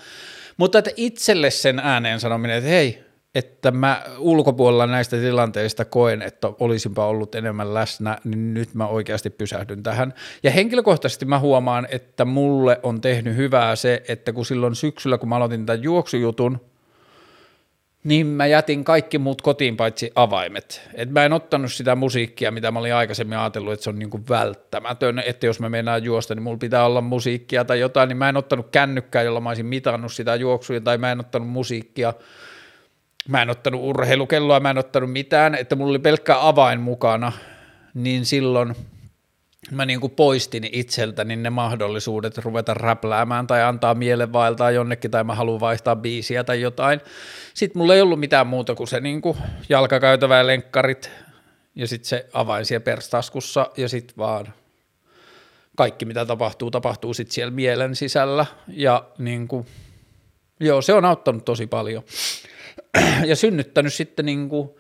[0.57, 6.49] Mutta että itselle sen ääneen sanominen, että hei, että mä ulkopuolella näistä tilanteista koen, että
[6.61, 10.15] olisinpa ollut enemmän läsnä, niin nyt mä oikeasti pysähdyn tähän.
[10.43, 15.29] Ja henkilökohtaisesti mä huomaan, että mulle on tehnyt hyvää se, että kun silloin syksyllä, kun
[15.29, 16.72] mä aloitin tämän juoksujutun,
[18.05, 20.89] niin mä jätin kaikki muut kotiin paitsi avaimet.
[20.95, 24.21] Et mä en ottanut sitä musiikkia, mitä mä olin aikaisemmin ajatellut, että se on niinku
[24.29, 28.29] välttämätön, että jos mä mennään juosta, niin mulla pitää olla musiikkia tai jotain, niin mä
[28.29, 32.15] en ottanut kännykkää, jolla mä olisin mitannut sitä juoksuja, tai mä en ottanut musiikkia,
[33.29, 37.33] mä en ottanut urheilukelloa, mä en ottanut mitään, että mulla oli pelkkä avain mukana,
[37.95, 38.75] niin silloin–
[39.71, 45.35] mä niin kuin poistin itseltäni ne mahdollisuudet ruveta räpläämään tai antaa mielenvaeltaa jonnekin tai mä
[45.35, 47.01] haluan vaihtaa biisiä tai jotain.
[47.55, 51.11] Sitten mulla ei ollut mitään muuta kuin se niin kuin jalkakäytävä ja lenkkarit
[51.75, 54.55] ja sitten se avain siellä perstaskussa ja sitten vaan
[55.77, 59.67] kaikki mitä tapahtuu, tapahtuu sitten siellä mielen sisällä ja niin kuin,
[60.61, 62.03] joo se on auttanut tosi paljon
[63.31, 64.71] ja synnyttänyt sitten niin kuin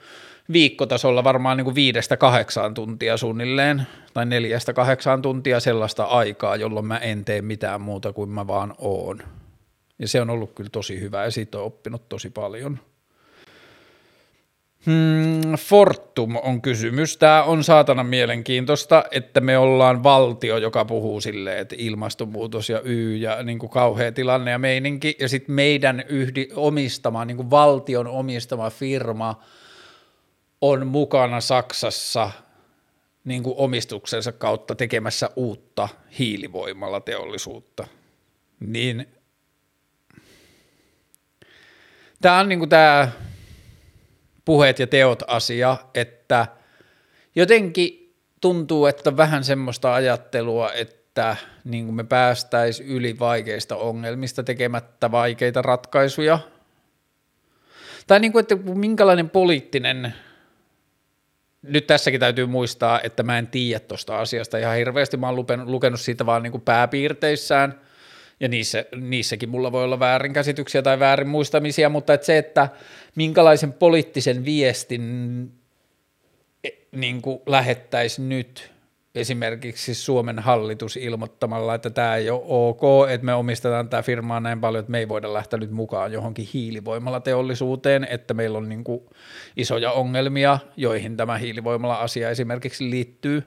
[0.52, 6.86] viikkotasolla varmaan niin kuin viidestä kahdeksaan tuntia suunnilleen, tai neljästä kahdeksaan tuntia sellaista aikaa, jolloin
[6.86, 9.22] mä en tee mitään muuta kuin mä vaan oon.
[9.98, 12.78] Ja se on ollut kyllä tosi hyvä ja siitä on oppinut tosi paljon.
[14.86, 17.16] Hmm, Fortum on kysymys.
[17.16, 23.16] Tämä on saatana mielenkiintoista, että me ollaan valtio, joka puhuu silleen, että ilmastonmuutos ja Y
[23.16, 25.16] ja niin kuin kauhea tilanne ja meininki.
[25.20, 29.36] Ja sitten meidän yhdi, omistama, niin kuin valtion omistama firma–
[30.62, 32.30] on mukana Saksassa
[33.24, 37.86] niin kuin omistuksensa kautta tekemässä uutta hiilivoimalla teollisuutta,
[38.60, 39.06] niin
[42.20, 43.08] tämä on niin kuin tämä
[44.44, 46.46] puheet ja teot asia, että
[47.34, 55.10] jotenkin tuntuu, että vähän semmoista ajattelua, että niin kuin me päästäisiin yli vaikeista ongelmista tekemättä
[55.10, 56.38] vaikeita ratkaisuja.
[58.06, 60.14] Tai niin kuin, että minkälainen poliittinen
[61.62, 65.68] nyt tässäkin täytyy muistaa, että mä en tiedä tuosta asiasta ihan hirveästi, mä oon lukenut,
[65.68, 67.80] lukenut siitä vaan niin kuin pääpiirteissään,
[68.40, 72.68] ja niissä, niissäkin mulla voi olla väärinkäsityksiä tai väärin muistamisia, mutta että se, että
[73.14, 75.52] minkälaisen poliittisen viestin
[76.64, 78.72] e, niin kuin lähettäisi nyt
[79.14, 84.60] esimerkiksi Suomen hallitus ilmoittamalla, että tämä ei ole ok, että me omistetaan tämä firmaa näin
[84.60, 88.84] paljon, että me ei voida lähteä nyt mukaan johonkin hiilivoimalla teollisuuteen, että meillä on niin
[88.84, 89.00] kuin
[89.56, 93.42] isoja ongelmia, joihin tämä hiilivoimala-asia esimerkiksi liittyy.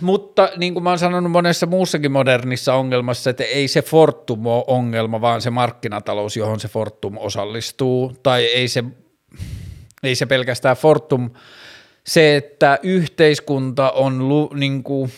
[0.00, 4.64] Mutta niin kuin mä oon sanonut monessa muussakin modernissa ongelmassa, että ei se Fortum ole
[4.66, 8.84] ongelma, vaan se markkinatalous, johon se Fortum osallistuu, tai ei se,
[10.02, 11.30] ei se pelkästään Fortum,
[12.06, 15.12] se, että yhteiskunta on lu, niin kuin,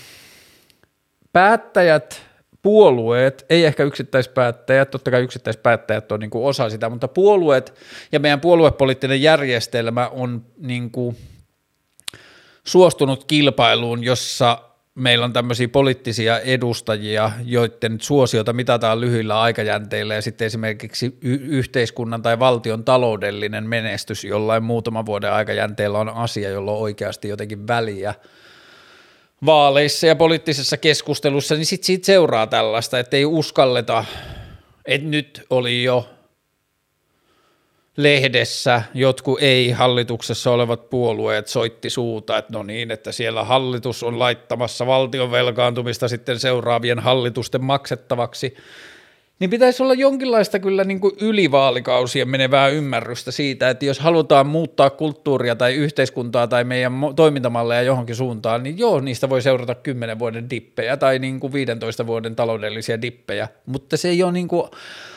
[1.32, 2.22] päättäjät,
[2.62, 7.74] puolueet, ei ehkä yksittäispäättäjät, totta kai yksittäispäättäjät on niin kuin osa sitä, mutta puolueet
[8.12, 11.16] ja meidän puoluepoliittinen järjestelmä on niin kuin
[12.64, 14.58] suostunut kilpailuun, jossa
[14.94, 22.22] meillä on tämmöisiä poliittisia edustajia, joiden suosiota mitataan lyhyillä aikajänteillä ja sitten esimerkiksi y- yhteiskunnan
[22.22, 28.14] tai valtion taloudellinen menestys jollain muutaman vuoden aikajänteellä on asia, jolla on oikeasti jotenkin väliä
[29.46, 34.04] vaaleissa ja poliittisessa keskustelussa, niin sitten siitä seuraa tällaista, että ei uskalleta,
[34.84, 36.13] että nyt oli jo
[37.96, 38.82] lehdessä.
[38.94, 45.30] Jotkut ei-hallituksessa olevat puolueet soitti suuta, että no niin, että siellä hallitus on laittamassa valtion
[45.30, 48.56] velkaantumista sitten seuraavien hallitusten maksettavaksi,
[49.38, 54.90] niin pitäisi olla jonkinlaista kyllä niin kuin ylivaalikausien menevää ymmärrystä siitä, että jos halutaan muuttaa
[54.90, 60.50] kulttuuria tai yhteiskuntaa tai meidän toimintamalleja johonkin suuntaan, niin joo, niistä voi seurata 10 vuoden
[60.50, 64.70] dippejä tai niin kuin 15 vuoden taloudellisia dippejä, mutta se ei ole niin kuin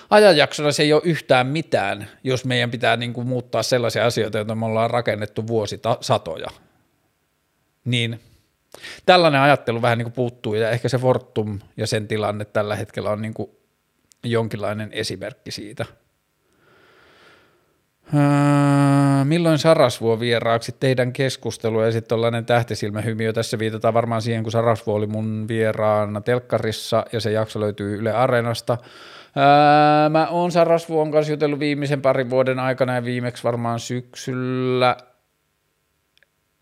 [0.09, 4.55] ajanjaksona se ei ole yhtään mitään, jos meidän pitää niin kuin muuttaa sellaisia asioita, joita
[4.55, 6.47] me ollaan rakennettu vuosisatoja.
[7.85, 8.19] Niin
[9.05, 13.09] tällainen ajattelu vähän niin kuin puuttuu ja ehkä se Fortum ja sen tilanne tällä hetkellä
[13.09, 13.56] on niin kuin
[14.23, 15.85] jonkinlainen esimerkki siitä.
[18.13, 24.51] Öö, milloin Sarasvuo vieraaksi teidän keskustelu ja sitten tällainen tähtisilmähymiö, tässä viitataan varmaan siihen, kun
[24.51, 28.77] Sarasvuo oli mun vieraana telkkarissa ja se jakso löytyy Yle Areenasta.
[29.37, 34.97] Öö, mä oon Sarasvuon kanssa jutellut viimeisen parin vuoden aikana ja viimeksi varmaan syksyllä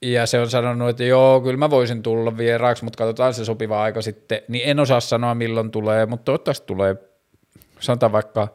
[0.02, 3.84] ja se on sanonut, että joo, kyllä mä voisin tulla vieraaksi, mutta katsotaan se sopiva
[3.84, 4.41] aika sitten.
[4.48, 6.96] Niin en osaa sanoa milloin tulee, mutta toivottavasti tulee,
[7.80, 8.48] sanotaan vaikka,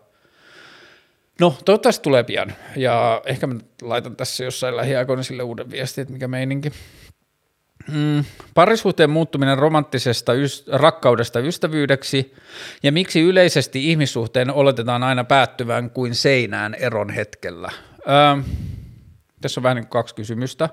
[1.40, 2.52] no toivottavasti tulee pian.
[2.76, 6.72] Ja ehkä mä laitan tässä jossain lähiaikoina sille uuden viestin, että mikä meininki.
[7.92, 12.34] Mm, parisuhteen muuttuminen romanttisesta yst- rakkaudesta ystävyydeksi
[12.82, 17.70] ja miksi yleisesti ihmissuhteen oletetaan aina päättyvän kuin seinään eron hetkellä.
[18.08, 18.42] Öö,
[19.40, 20.68] tässä on vähän niin kuin kaksi kysymystä.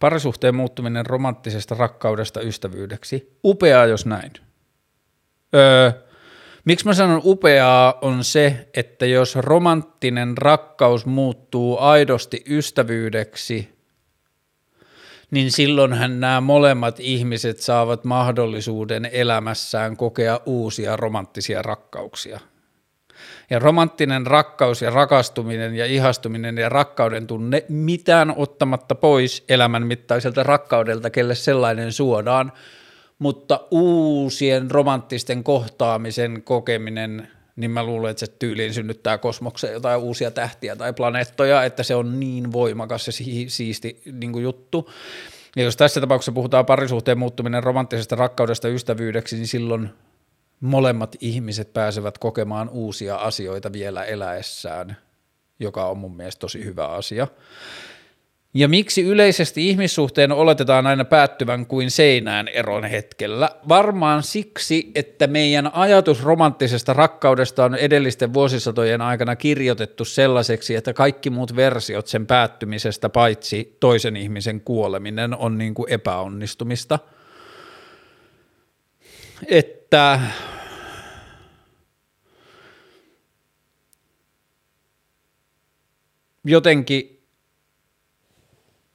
[0.00, 3.38] Parisuhteen muuttuminen romanttisesta rakkaudesta ystävyydeksi.
[3.44, 4.32] Upeaa, jos näin.
[5.54, 5.92] Öö,
[6.64, 13.68] miksi mä sanon upeaa on se, että jos romanttinen rakkaus muuttuu aidosti ystävyydeksi,
[15.30, 22.40] niin silloinhan nämä molemmat ihmiset saavat mahdollisuuden elämässään kokea uusia romanttisia rakkauksia–
[23.50, 30.42] ja romanttinen rakkaus ja rakastuminen ja ihastuminen ja rakkauden tunne mitään ottamatta pois elämän mittaiselta
[30.42, 32.52] rakkaudelta, kelle sellainen suodaan,
[33.22, 40.30] mutta uusien romanttisten kohtaamisen kokeminen, niin mä luulen, että se tyyliin synnyttää kosmokseen jotain uusia
[40.30, 43.12] tähtiä tai planeettoja, että se on niin voimakas ja
[43.48, 44.90] siisti niin juttu.
[45.56, 49.90] Ja jos tässä tapauksessa puhutaan parisuhteen muuttuminen romanttisesta rakkaudesta ystävyydeksi, niin silloin
[50.60, 54.96] molemmat ihmiset pääsevät kokemaan uusia asioita vielä eläessään,
[55.60, 57.26] joka on mun mielestä tosi hyvä asia.
[58.54, 63.50] Ja miksi yleisesti ihmissuhteen oletetaan aina päättyvän kuin seinään eron hetkellä?
[63.68, 71.30] Varmaan siksi, että meidän ajatus romanttisesta rakkaudesta on edellisten vuosisatojen aikana kirjoitettu sellaiseksi, että kaikki
[71.30, 76.98] muut versiot sen päättymisestä, paitsi toisen ihmisen kuoleminen, on niin kuin epäonnistumista.
[79.46, 80.20] Että
[86.44, 87.21] jotenkin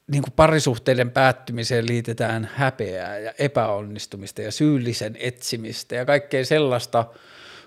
[0.08, 7.04] niin kuin parisuhteiden päättymiseen liitetään häpeää ja epäonnistumista ja syyllisen etsimistä ja kaikkea sellaista,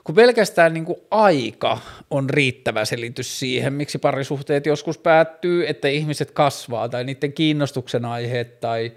[0.04, 1.78] kun pelkästään niin kuin aika
[2.10, 8.60] on riittävä selitys siihen, miksi parisuhteet joskus päättyy, että ihmiset kasvaa tai niiden kiinnostuksen aiheet
[8.60, 8.92] tai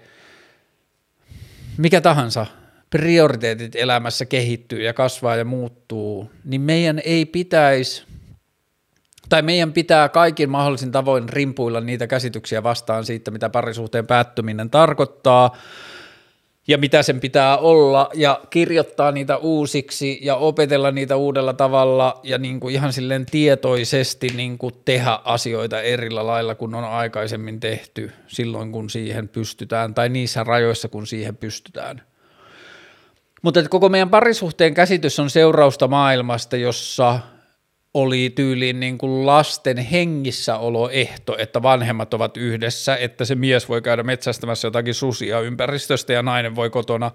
[1.77, 2.45] mikä tahansa
[2.89, 8.03] prioriteetit elämässä kehittyy ja kasvaa ja muuttuu, niin meidän ei pitäisi–
[9.29, 15.55] tai meidän pitää kaikin mahdollisin tavoin rimpuilla niitä käsityksiä vastaan siitä, mitä parisuhteen päättyminen tarkoittaa,
[16.67, 22.37] ja mitä sen pitää olla ja kirjoittaa niitä uusiksi ja opetella niitä uudella tavalla ja
[22.37, 28.11] niin kuin ihan silleen tietoisesti niin kuin tehdä asioita erillä lailla kuin on aikaisemmin tehty
[28.27, 32.01] silloin, kun siihen pystytään tai niissä rajoissa, kun siihen pystytään.
[33.41, 37.19] Mutta koko meidän parisuhteen käsitys on seurausta maailmasta, jossa
[37.95, 44.03] oli tyyliin niin kuin lasten hengissäoloehto, että vanhemmat ovat yhdessä, että se mies voi käydä
[44.03, 47.11] metsästämässä jotakin susia ympäristöstä ja nainen voi kotona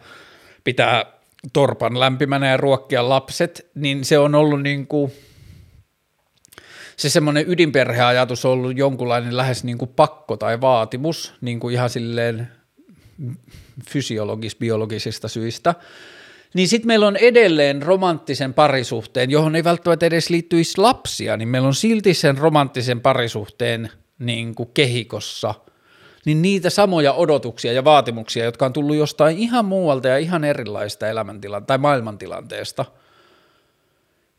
[0.65, 1.05] pitää
[1.53, 5.13] torpan lämpimänä ja ruokkia lapset, niin se on ollut niin kuin,
[6.97, 11.91] se semmoinen ydinperheajatus on ollut jonkunlainen lähes niin kuin pakko tai vaatimus, niin kuin ihan
[11.91, 12.49] silleen
[13.91, 15.75] fysiologis-biologisista syistä,
[16.55, 21.69] niin sitten meillä on edelleen romanttisen parisuhteen, johon ei välttämättä edes liittyisi lapsia, niin meillä
[21.69, 25.55] on silti sen romanttisen parisuhteen niin kuin kehikossa,
[26.25, 31.09] niin niitä samoja odotuksia ja vaatimuksia, jotka on tullut jostain ihan muualta ja ihan erilaista
[31.09, 32.85] elämäntilanteesta tai maailmantilanteesta.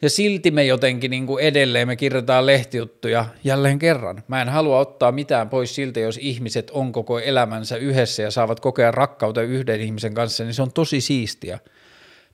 [0.01, 4.24] Ja silti me jotenkin niin kuin edelleen me kirjoitetaan lehtijuttuja jälleen kerran.
[4.28, 8.59] Mä en halua ottaa mitään pois siltä, jos ihmiset on koko elämänsä yhdessä ja saavat
[8.59, 11.59] kokea rakkautta yhden ihmisen kanssa, niin se on tosi siistiä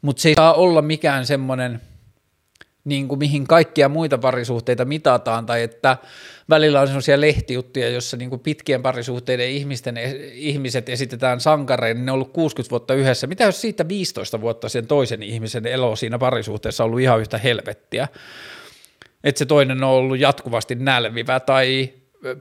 [0.02, 1.82] mutta se ei saa olla mikään semmoinen,
[2.84, 5.98] niin kuin mihin kaikkia muita parisuhteita mitataan, tai että
[6.50, 10.00] välillä on sellaisia lehtijuttuja, jossa niin kuin pitkien parisuhteiden ihmisten,
[10.34, 13.28] ihmiset esitetään sankareina, niin ne on ollut 60 vuotta yhdessä.
[13.28, 17.38] Mitä jos siitä 15 vuotta sen toisen ihmisen elo siinä parisuhteessa on ollut ihan yhtä
[17.38, 18.08] helvettiä?
[19.24, 21.93] Että se toinen on ollut jatkuvasti nälvivä tai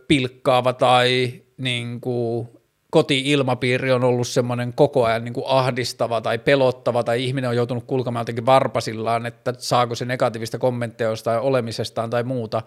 [0.09, 2.49] pilkkaava tai niin kuin
[2.97, 7.85] koti-ilmapiiri on ollut semmoinen koko ajan niin kuin ahdistava tai pelottava tai ihminen on joutunut
[7.85, 12.63] kulkemaan jotenkin varpasillaan, että saako se negatiivista kommentteja jostain olemisestaan tai muuta,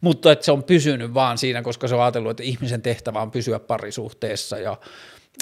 [0.00, 3.30] mutta että se on pysynyt vaan siinä, koska se on ajatellut, että ihmisen tehtävä on
[3.30, 4.76] pysyä parisuhteessa ja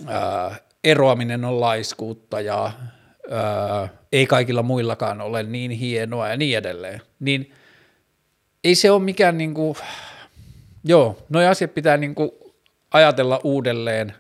[0.07, 2.73] ää, eroaminen on laiskuutta ja
[3.31, 7.53] ää, ei kaikilla muillakaan ole niin hienoa ja niin edelleen, niin
[8.65, 9.77] ei se ole mikään niin kuin,
[10.85, 12.31] joo, noi asiat pitää niin kuin
[12.95, 14.13] ajatella uudelleen,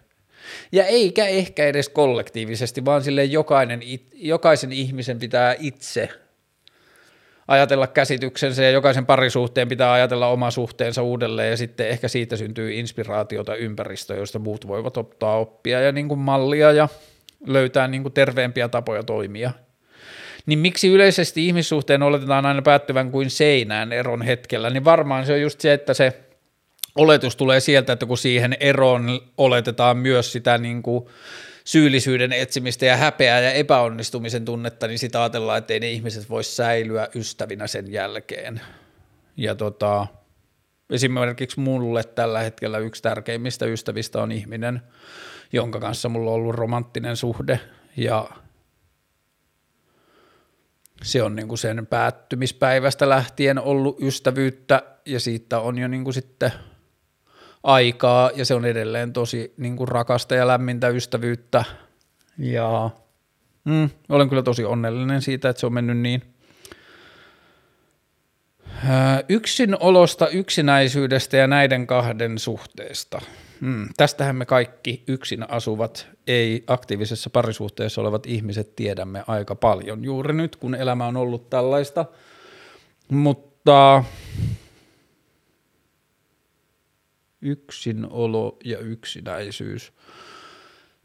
[0.72, 3.80] ja eikä ehkä edes kollektiivisesti, vaan sille jokainen,
[4.14, 6.08] jokaisen ihmisen pitää itse
[7.48, 11.50] ajatella käsityksensä ja jokaisen parisuhteen pitää ajatella oma suhteensa uudelleen.
[11.50, 16.20] Ja sitten ehkä siitä syntyy inspiraatiota ympäristöä, josta muut voivat ottaa oppia ja niin kuin
[16.20, 16.88] mallia ja
[17.46, 19.50] löytää niin kuin terveempiä tapoja toimia.
[20.46, 25.40] Niin miksi yleisesti ihmissuhteen oletetaan aina päättyvän kuin seinään eron hetkellä, niin varmaan se on
[25.40, 26.23] just se, että se
[26.94, 31.06] oletus tulee sieltä, että kun siihen eroon oletetaan myös sitä niin kuin
[31.64, 36.44] syyllisyyden etsimistä ja häpeää ja epäonnistumisen tunnetta, niin sitä ajatellaan, että ei ne ihmiset voi
[36.44, 38.60] säilyä ystävinä sen jälkeen.
[39.36, 40.06] Ja tota,
[40.90, 44.82] esimerkiksi mulle tällä hetkellä yksi tärkeimmistä ystävistä on ihminen,
[45.52, 47.60] jonka kanssa mulla on ollut romanttinen suhde
[47.96, 48.28] ja
[51.02, 56.14] se on niin kuin sen päättymispäivästä lähtien ollut ystävyyttä ja siitä on jo niin kuin
[56.14, 56.52] sitten–
[57.64, 61.64] aikaa ja se on edelleen tosi niin kuin rakasta ja lämmintä ystävyyttä
[62.38, 62.90] ja
[63.64, 66.22] mm, olen kyllä tosi onnellinen siitä, että se on mennyt niin.
[69.28, 73.20] Yksin olosta, yksinäisyydestä ja näiden kahden suhteesta.
[73.60, 80.34] Mm, tästähän me kaikki yksin asuvat, ei aktiivisessa parisuhteessa olevat ihmiset tiedämme aika paljon juuri
[80.34, 82.04] nyt, kun elämä on ollut tällaista.
[83.08, 84.04] Mutta
[87.44, 89.92] yksinolo ja yksinäisyys.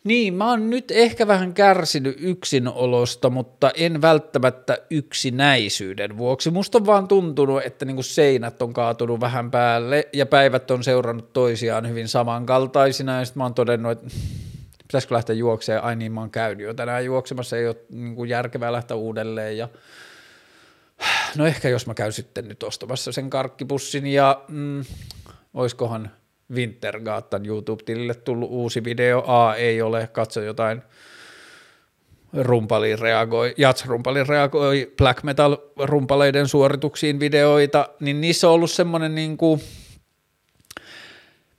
[0.04, 6.52] Niin, mä oon nyt ehkä vähän kärsinyt yksinolosta, mutta en välttämättä yksinäisyyden vuoksi.
[6.52, 11.34] Musta on vaan tuntunut, että niinku seinät on kaatunut vähän päälle ja päivät on seurannut
[11.34, 14.08] toisiaan hyvin samankaltaisina ja sitten mä oon todennut, että
[14.78, 18.72] pitäisikö lähteä juokseen, ai niin mä oon käynyt jo tänään juoksemassa, ei ole niinku järkevää
[18.72, 19.70] lähteä uudelleen ja
[21.38, 24.86] no ehkä jos mä käyn sitten nyt ostamassa sen karkkipussin ja mm,
[25.54, 26.12] oiskohan
[26.54, 30.82] Wintergatan YouTube-tilille tullut uusi video, A ei ole, katso jotain
[32.34, 39.38] rumpali reagoi, jats-rumpali reagoi black metal rumpaleiden suorituksiin videoita, niin niissä on ollut semmoinen niin
[39.38, 39.62] kuin,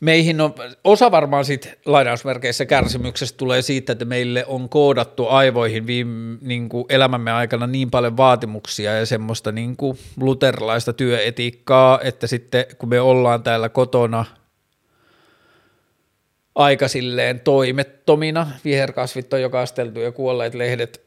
[0.00, 6.38] meihin on, osa varmaan siitä lainausmerkeissä kärsimyksestä tulee siitä, että meille on koodattu aivoihin viime,
[6.40, 12.64] niin kuin elämämme aikana niin paljon vaatimuksia ja semmoista niin kuin luterilaista työetiikkaa, että sitten
[12.78, 14.24] kun me ollaan täällä kotona–
[16.60, 18.46] aika silleen toimettomina.
[18.64, 21.02] Viherkasvit on jo kasteltu ja kuolleet lehdet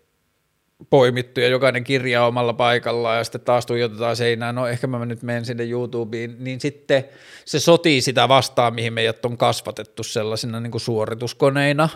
[0.89, 5.21] poimittu ja jokainen kirja omalla paikallaan ja sitten taas tuijotetaan seinään, no ehkä mä nyt
[5.23, 7.05] menen sinne YouTubeen, niin sitten
[7.45, 11.89] se sotii sitä vastaan, mihin meidät on kasvatettu sellaisina niin kuin suorituskoneina.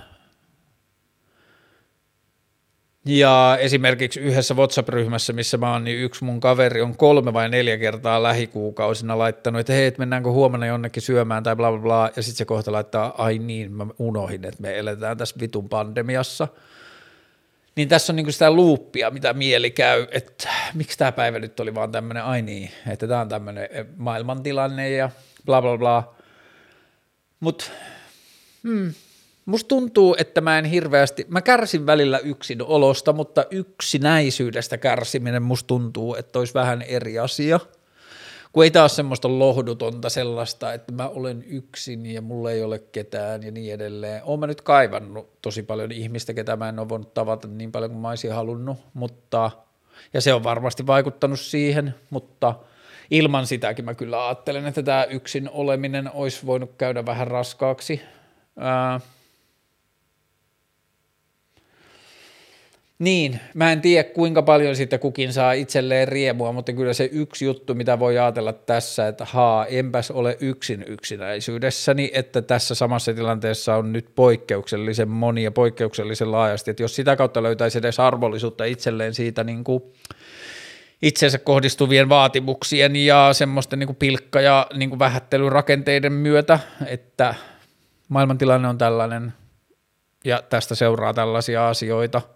[3.08, 7.78] Ja esimerkiksi yhdessä WhatsApp-ryhmässä, missä mä oon, niin yksi mun kaveri on kolme vai neljä
[7.78, 12.24] kertaa lähikuukausina laittanut, että hei, et mennäänkö huomenna jonnekin syömään tai bla bla bla, ja
[12.24, 16.48] sitten se kohta laittaa, ai niin, mä unohdin, että me eletään tässä vitun pandemiassa.
[17.76, 21.76] Niin tässä on niinku sitä luuppia, mitä mieli käy, että miksi tämä päivä nyt oli
[21.76, 25.10] vaan tämmöinen, ai niin, että tämä on tämmöinen maailmantilanne ja
[25.46, 26.16] bla bla bla.
[27.40, 27.66] Mutta
[28.64, 28.94] hmm,
[29.48, 35.68] Musta tuntuu, että mä en hirveästi, mä kärsin välillä yksin olosta, mutta yksinäisyydestä kärsiminen musta
[35.68, 37.60] tuntuu, että olisi vähän eri asia.
[38.54, 43.44] Kun ei taas semmoista lohdutonta sellaista, että mä olen yksin ja mulla ei ole ketään
[43.44, 44.22] ja niin edelleen.
[44.26, 47.92] Oon mä nyt kaivannut tosi paljon ihmistä, ketä mä en ole voinut tavata niin paljon
[47.92, 49.52] kuin mä olisin halunnut, mutta,
[50.14, 52.56] ja se on varmasti vaikuttanut siihen, mutta
[53.12, 58.02] ilman sitäkin mä kyllä ajattelen, että tämä yksin oleminen olisi voinut käydä vähän raskaaksi.
[58.60, 59.00] Ää,
[63.00, 67.46] Niin, mä en tiedä kuinka paljon siitä kukin saa itselleen riemua, mutta kyllä se yksi
[67.46, 73.76] juttu, mitä voi ajatella tässä, että haa, enpäs ole yksin yksinäisyydessäni, että tässä samassa tilanteessa
[73.76, 79.14] on nyt poikkeuksellisen moni ja poikkeuksellisen laajasti, että jos sitä kautta löytäisi edes arvollisuutta itselleen
[79.14, 79.84] siitä niin kuin
[81.02, 87.36] itsensä kohdistuvien vaatimuksien ja semmoisten niin kuin pilkka- ja niin kuin vähättelyrakenteiden myötä, että
[88.10, 89.34] maailmantilanne on tällainen
[90.26, 92.22] ja tästä seuraa tällaisia asioita–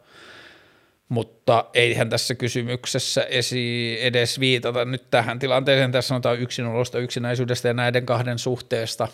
[1.11, 5.91] mutta eihän tässä kysymyksessä esi edes viitata nyt tähän tilanteeseen.
[5.91, 9.07] Tässä sanotaan yksinolosta, yksinäisyydestä ja näiden kahden suhteesta.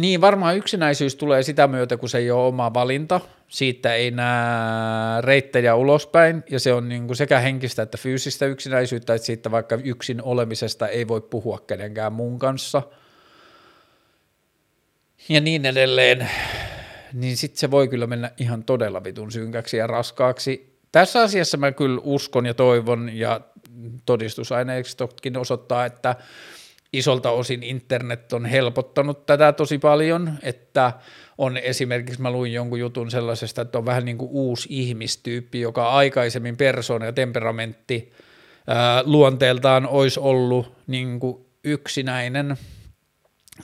[0.00, 3.20] Niin, varmaan yksinäisyys tulee sitä myötä, kun se ei ole oma valinta.
[3.48, 9.14] Siitä ei näe reittejä ulospäin, ja se on niin kuin sekä henkistä että fyysistä yksinäisyyttä,
[9.14, 12.82] että siitä vaikka yksin olemisesta ei voi puhua kenenkään muun kanssa.
[15.28, 16.30] Ja niin edelleen
[17.12, 20.76] niin sitten se voi kyllä mennä ihan todella vitun synkäksi ja raskaaksi.
[20.92, 23.40] Tässä asiassa mä kyllä uskon ja toivon, ja
[24.06, 26.16] todistusaineistokin osoittaa, että
[26.92, 30.92] isolta osin internet on helpottanut tätä tosi paljon, että
[31.38, 35.90] on esimerkiksi, mä luin jonkun jutun sellaisesta, että on vähän niin kuin uusi ihmistyyppi, joka
[35.90, 38.12] aikaisemmin persoona ja temperamentti
[38.66, 42.56] ää, luonteeltaan olisi ollut niin kuin yksinäinen–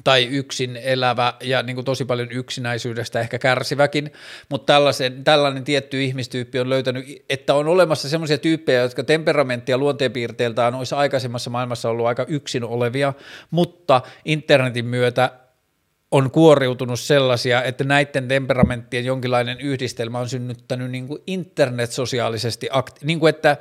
[0.04, 4.12] tai yksin elävä ja niin kuin tosi paljon yksinäisyydestä ehkä kärsiväkin,
[4.48, 9.78] mutta tällaisen, tällainen tietty ihmistyyppi on löytänyt, että on olemassa sellaisia tyyppejä, jotka temperamentti ja
[9.78, 13.12] luonteenpiirteiltään olisi aikaisemmassa maailmassa ollut aika yksin olevia,
[13.50, 15.30] mutta internetin myötä
[16.10, 23.20] on kuoriutunut sellaisia, että näiden temperamenttien jonkinlainen yhdistelmä on synnyttänyt niin kuin internet-sosiaalisesti, akti- niin
[23.20, 23.56] kuin että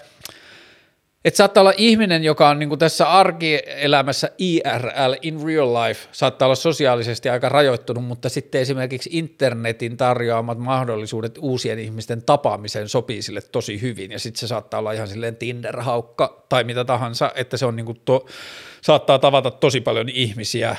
[1.26, 6.56] että saattaa olla ihminen, joka on niin tässä arkielämässä IRL, in real life, saattaa olla
[6.56, 13.82] sosiaalisesti aika rajoittunut, mutta sitten esimerkiksi internetin tarjoamat mahdollisuudet uusien ihmisten tapaamiseen sopii sille tosi
[13.82, 17.76] hyvin, ja sitten se saattaa olla ihan silleen Tinder-haukka tai mitä tahansa, että se on
[17.76, 18.26] niin to,
[18.82, 20.76] saattaa tavata tosi paljon ihmisiä,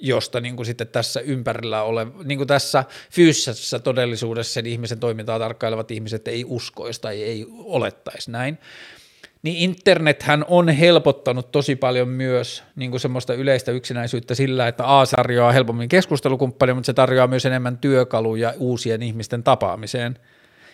[0.00, 5.38] josta niin kuin sitten tässä ympärillä ole, niin kuin tässä fyysisessä todellisuudessa sen ihmisen toimintaa
[5.38, 8.58] tarkkailevat ihmiset ei uskoisi tai ei olettaisi näin
[9.44, 15.06] niin internethän on helpottanut tosi paljon myös niin kuin semmoista yleistä yksinäisyyttä sillä, että A
[15.16, 20.18] tarjoaa helpommin keskustelukumppania, mutta se tarjoaa myös enemmän työkaluja uusien ihmisten tapaamiseen.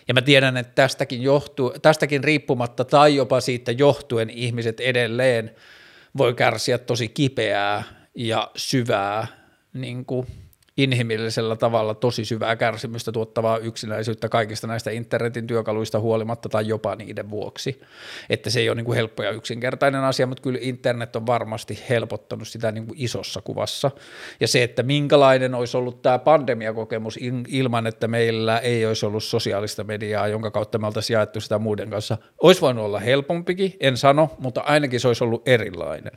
[0.07, 5.55] Ja mä tiedän, että tästäkin, johtuu, tästäkin riippumatta tai jopa siitä johtuen ihmiset edelleen
[6.17, 7.83] voi kärsiä tosi kipeää
[8.15, 9.27] ja syvää
[9.73, 10.27] niin kuin
[10.83, 17.29] inhimillisellä tavalla tosi syvää kärsimystä tuottavaa yksinäisyyttä kaikista näistä internetin työkaluista huolimatta tai jopa niiden
[17.29, 17.81] vuoksi.
[18.29, 21.79] Että se ei ole niin kuin helppo ja yksinkertainen asia, mutta kyllä internet on varmasti
[21.89, 23.91] helpottanut sitä niin kuin isossa kuvassa.
[24.39, 29.83] Ja se, että minkälainen olisi ollut tämä pandemiakokemus ilman, että meillä ei olisi ollut sosiaalista
[29.83, 34.29] mediaa, jonka kautta me oltaisiin jaettu sitä muiden kanssa, olisi voinut olla helpompikin, en sano,
[34.39, 36.13] mutta ainakin se olisi ollut erilainen.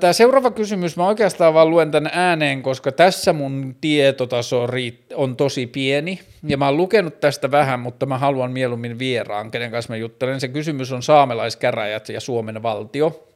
[0.00, 4.66] Tämä seuraava kysymys, mä oikeastaan vaan luen tämän ääneen, koska tässä mun tietotaso
[5.14, 9.70] on tosi pieni, ja mä oon lukenut tästä vähän, mutta mä haluan mieluummin vieraan, kenen
[9.70, 10.40] kanssa mä juttelen.
[10.40, 13.28] Se kysymys on saamelaiskäräjät ja Suomen valtio.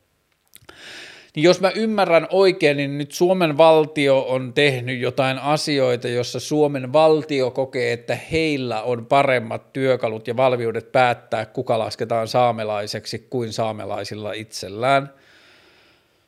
[1.37, 6.93] Niin jos mä ymmärrän oikein, niin nyt Suomen valtio on tehnyt jotain asioita, jossa Suomen
[6.93, 14.33] valtio kokee, että heillä on paremmat työkalut ja valmiudet päättää, kuka lasketaan saamelaiseksi kuin saamelaisilla
[14.33, 15.11] itsellään–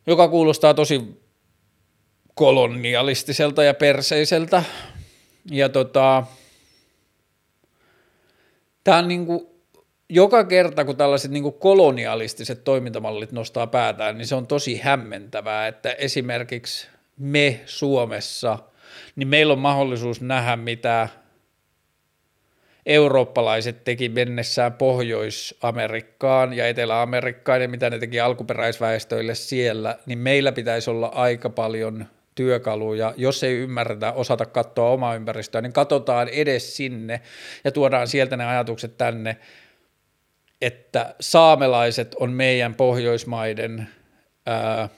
[0.08, 1.22] joka kuulostaa tosi
[2.34, 4.62] kolonialistiselta ja perseiseltä.
[5.50, 6.26] Ja tota,
[8.84, 9.46] tämä on niin kuin,
[10.08, 15.92] joka kerta, kun tällaiset niin kolonialistiset toimintamallit nostaa päätään, niin se on tosi hämmentävää, että
[15.92, 16.88] esimerkiksi
[17.18, 18.58] me Suomessa
[19.16, 21.08] niin meillä on mahdollisuus nähdä, mitä
[22.88, 30.90] eurooppalaiset teki mennessään Pohjois-Amerikkaan ja Etelä-Amerikkaan ja mitä ne teki alkuperäisväestöille siellä, niin meillä pitäisi
[30.90, 37.20] olla aika paljon työkaluja, jos ei ymmärretä, osata katsoa omaa ympäristöä, niin katsotaan edes sinne
[37.64, 39.36] ja tuodaan sieltä ne ajatukset tänne,
[40.60, 43.88] että saamelaiset on meidän Pohjoismaiden
[44.46, 44.88] ää,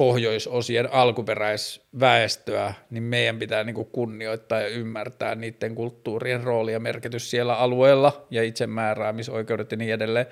[0.00, 7.30] pohjoisosien alkuperäisväestöä, niin meidän pitää niin kuin kunnioittaa ja ymmärtää niiden kulttuurien rooli ja merkitys
[7.30, 10.26] siellä alueella ja itsemääräämisoikeudet ja niin edelleen.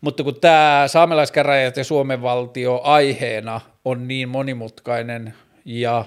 [0.00, 6.04] Mutta kun tämä saamelaiskäräjät ja Suomen valtio aiheena on niin monimutkainen ja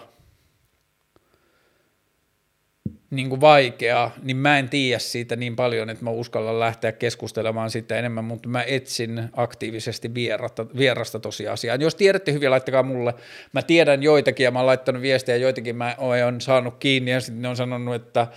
[3.12, 7.70] niin kuin vaikea, niin mä en tiedä siitä niin paljon, että mä uskallan lähteä keskustelemaan
[7.70, 11.76] siitä enemmän, mutta mä etsin aktiivisesti vierasta, vierasta tosiasiaa.
[11.76, 13.14] Jos tiedätte hyvin, laittakaa mulle.
[13.54, 17.42] Mä tiedän joitakin ja mä oon laittanut viestejä, joitakin mä oon saanut kiinni ja sitten
[17.42, 18.28] ne on sanonut, että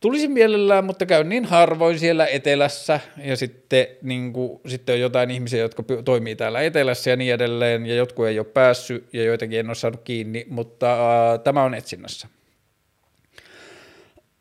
[0.00, 5.30] tulisin mielellään, mutta käyn niin harvoin siellä etelässä ja sitten, niin kuin, sitten on jotain
[5.30, 9.60] ihmisiä, jotka toimii täällä etelässä ja niin edelleen ja jotkut ei ole päässyt ja joitakin
[9.60, 12.28] en ole saanut kiinni, mutta äh, tämä on etsinnässä.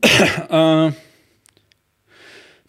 [0.05, 0.93] Uh,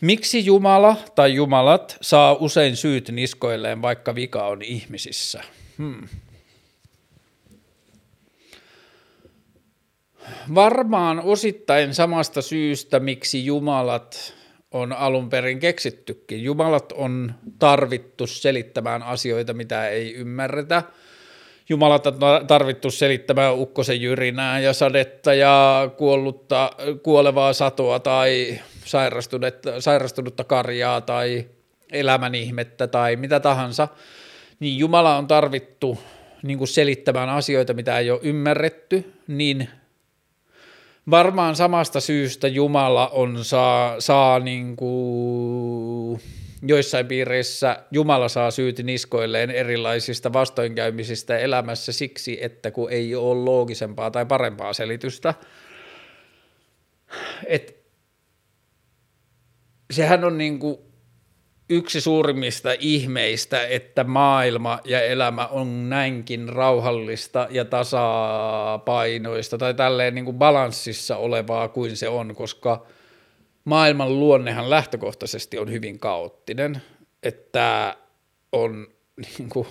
[0.01, 5.43] miksi Jumala tai Jumalat saa usein syyt niskoilleen, vaikka vika on ihmisissä?
[5.79, 6.09] Hmm.
[10.55, 14.35] Varmaan osittain samasta syystä, miksi Jumalat
[14.71, 16.45] on alun perin keksittykin.
[16.45, 20.83] Jumalat on tarvittu selittämään asioita, mitä ei ymmärretä–
[21.69, 22.13] Jumalata
[22.47, 26.71] tarvittu selittämään ukkosen jyrinää ja sadetta ja kuollutta,
[27.03, 31.47] kuolevaa satoa tai sairastunutta, sairastunutta karjaa tai
[31.93, 33.89] elämän ihmettä tai mitä tahansa,
[34.61, 35.99] niin Jumala on tarvittu
[36.43, 39.69] niin kuin selittämään asioita, mitä ei ole ymmärretty, niin
[41.11, 46.21] varmaan samasta syystä Jumala on saa, saa niin kuin
[46.63, 54.11] joissain piireissä Jumala saa syyt niskoilleen erilaisista vastoinkäymisistä elämässä siksi, että kun ei ole loogisempaa
[54.11, 55.35] tai parempaa selitystä.
[57.47, 57.83] Et
[59.91, 60.79] sehän on niin kuin
[61.71, 70.25] yksi suurimmista ihmeistä, että maailma ja elämä on näinkin rauhallista ja tasapainoista tai tälleen niin
[70.25, 72.87] kuin balanssissa olevaa kuin se on, koska–
[73.65, 76.83] maailman luonnehan lähtökohtaisesti on hyvin kaoottinen,
[77.23, 77.97] että
[78.53, 78.87] on
[79.17, 79.67] niin kuin,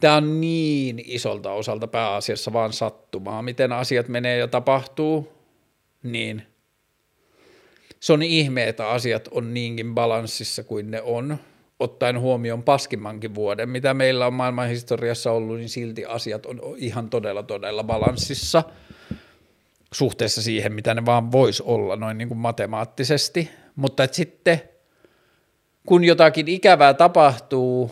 [0.00, 5.32] tämä on niin isolta osalta pääasiassa vaan sattumaa, miten asiat menee ja tapahtuu,
[6.02, 6.42] niin
[8.00, 11.38] se on ihme, että asiat on niinkin balanssissa kuin ne on,
[11.80, 17.10] ottaen huomioon paskimmankin vuoden, mitä meillä on maailman historiassa ollut, niin silti asiat on ihan
[17.10, 18.62] todella todella balanssissa–
[19.94, 24.62] suhteessa siihen, mitä ne vaan voisi olla noin niin kuin matemaattisesti, mutta että sitten
[25.86, 27.90] kun jotakin ikävää tapahtuu,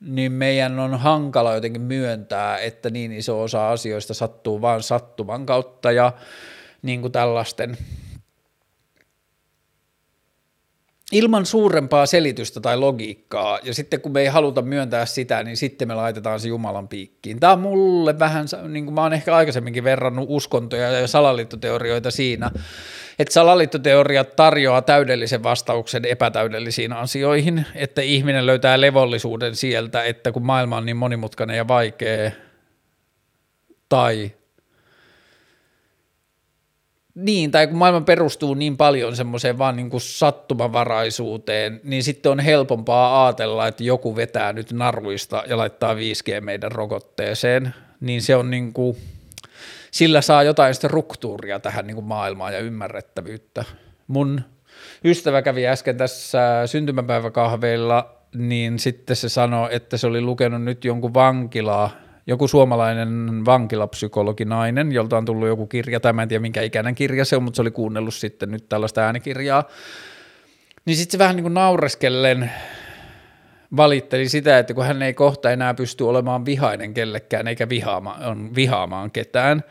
[0.00, 5.92] niin meidän on hankala jotenkin myöntää, että niin iso osa asioista sattuu vain sattuman kautta
[5.92, 6.12] ja
[6.82, 7.76] niin kuin tällaisten
[11.12, 15.88] ilman suurempaa selitystä tai logiikkaa, ja sitten kun me ei haluta myöntää sitä, niin sitten
[15.88, 17.40] me laitetaan se Jumalan piikkiin.
[17.40, 22.50] Tämä on mulle vähän, niin kuin mä oon ehkä aikaisemminkin verrannut uskontoja ja salaliittoteorioita siinä,
[23.18, 30.76] että salaliittoteoriat tarjoaa täydellisen vastauksen epätäydellisiin asioihin, että ihminen löytää levollisuuden sieltä, että kun maailma
[30.76, 32.30] on niin monimutkainen ja vaikea,
[33.88, 34.30] tai
[37.18, 42.40] niin, tai kun maailma perustuu niin paljon semmoiseen vaan niin kuin sattumanvaraisuuteen, niin sitten on
[42.40, 48.50] helpompaa ajatella, että joku vetää nyt naruista ja laittaa 5G meidän rokotteeseen, niin se on
[48.50, 48.96] niin kuin,
[49.90, 53.64] sillä saa jotain struktuuria tähän niin kuin maailmaan ja ymmärrettävyyttä.
[54.06, 54.40] Mun
[55.04, 61.14] ystävä kävi äsken tässä syntymäpäiväkahveilla, niin sitten se sanoi, että se oli lukenut nyt jonkun
[61.14, 61.90] vankilaa–
[62.28, 66.94] joku suomalainen vankilapsykologi nainen, jolta on tullut joku kirja, tai mä en tiedä minkä ikäinen
[66.94, 69.64] kirja se on, mutta se oli kuunnellut sitten nyt tällaista äänikirjaa,
[70.84, 72.50] niin sitten se vähän niin kuin naureskellen
[73.76, 78.54] valitteli sitä, että kun hän ei kohta enää pysty olemaan vihainen kellekään eikä vihaama, on
[78.54, 79.64] vihaamaan ketään,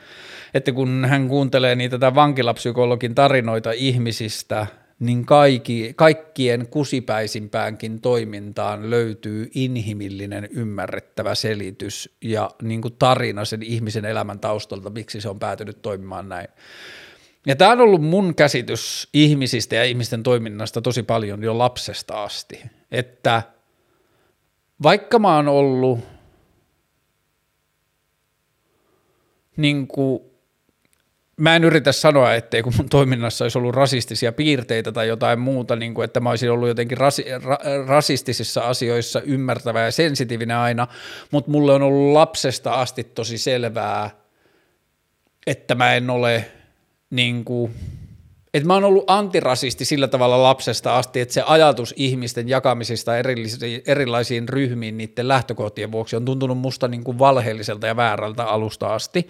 [0.53, 4.67] että kun hän kuuntelee niitä tämän vankilapsykologin tarinoita ihmisistä–
[4.99, 14.05] niin kaikki, kaikkien kusipäisimpäänkin toimintaan löytyy inhimillinen ymmärrettävä selitys ja niin kuin tarina sen ihmisen
[14.05, 16.47] elämän taustalta, miksi se on päätynyt toimimaan näin.
[17.45, 22.61] Ja tämä on ollut mun käsitys ihmisistä ja ihmisten toiminnasta tosi paljon jo lapsesta asti,
[22.91, 23.41] että
[24.83, 25.99] vaikka mä oon ollut
[29.57, 30.21] niin kuin,
[31.37, 35.75] mä en yritä sanoa, ettei kun mun toiminnassa olisi ollut rasistisia piirteitä tai jotain muuta,
[35.75, 37.57] niin kuin, että mä olisin ollut jotenkin rasi, ra,
[37.87, 40.87] rasistisissa asioissa ymmärtävä ja sensitiivinen aina,
[41.31, 44.09] mutta mulle on ollut lapsesta asti tosi selvää,
[45.47, 46.45] että mä en ole
[47.09, 47.71] niin kuin,
[48.53, 53.11] että mä oon ollut antirasisti sillä tavalla lapsesta asti, että se ajatus ihmisten jakamisesta
[53.85, 59.27] erilaisiin ryhmiin niiden lähtökohtien vuoksi on tuntunut musta niin kuin valheelliselta ja väärältä alusta asti.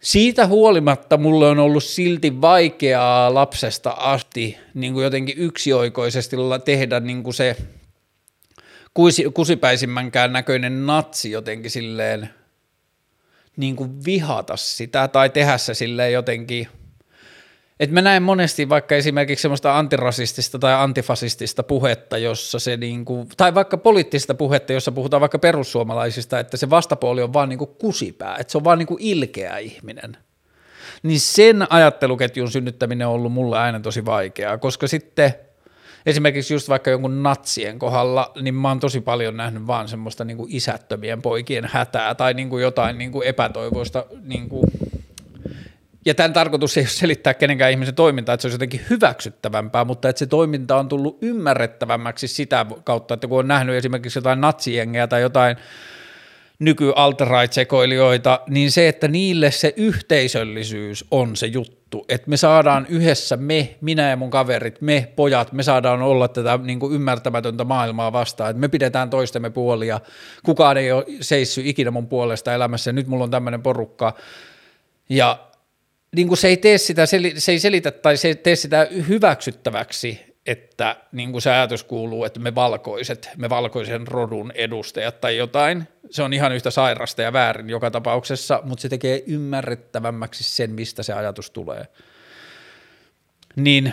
[0.00, 7.22] Siitä huolimatta mulle on ollut silti vaikeaa lapsesta asti niin kuin jotenkin yksioikoisesti tehdä niin
[7.22, 7.56] kuin se
[9.34, 12.30] kusipäisimmänkään näköinen natsi jotenkin silleen
[13.56, 16.68] niin kuin vihata sitä tai tehdä se silleen jotenkin–
[17.80, 23.54] et mä näen monesti vaikka esimerkiksi semmoista antirasistista tai antifasistista puhetta, jossa se niinku, tai
[23.54, 28.50] vaikka poliittista puhetta, jossa puhutaan vaikka perussuomalaisista, että se vastapuoli on vaan niinku kusipää, että
[28.50, 30.16] se on vaan niinku ilkeä ihminen.
[31.02, 35.34] Niin sen ajatteluketjun synnyttäminen on ollut mulle aina tosi vaikeaa, koska sitten
[36.06, 40.46] esimerkiksi just vaikka jonkun natsien kohdalla, niin mä oon tosi paljon nähnyt vaan semmoista niinku
[40.48, 44.66] isättömien poikien hätää tai niinku jotain niinku epätoivoista niinku
[46.04, 50.08] ja tämän tarkoitus ei ole selittää kenenkään ihmisen toimintaa, että se olisi jotenkin hyväksyttävämpää, mutta
[50.08, 55.06] että se toiminta on tullut ymmärrettävämmäksi sitä kautta, että kun on nähnyt esimerkiksi jotain natsijengejä
[55.06, 55.56] tai jotain
[56.58, 56.92] nyky
[57.50, 63.76] sekoilijoita niin se, että niille se yhteisöllisyys on se juttu, että me saadaan yhdessä me,
[63.80, 68.50] minä ja mun kaverit, me pojat, me saadaan olla tätä niin kuin ymmärtämätöntä maailmaa vastaan,
[68.50, 70.00] että me pidetään toistemme puolia,
[70.44, 74.14] kukaan ei ole seissy ikinä mun puolesta elämässä, nyt mulla on tämmöinen porukka,
[75.08, 75.49] ja
[76.16, 80.20] niin kuin se ei tee sitä, se ei selitä tai se ei tee sitä hyväksyttäväksi,
[80.46, 85.88] että niin kuin se ajatus kuuluu, että me valkoiset, me valkoisen rodun edustajat tai jotain,
[86.10, 91.02] se on ihan yhtä sairasta ja väärin joka tapauksessa, mutta se tekee ymmärrettävämmäksi sen, mistä
[91.02, 91.86] se ajatus tulee.
[93.56, 93.92] Niin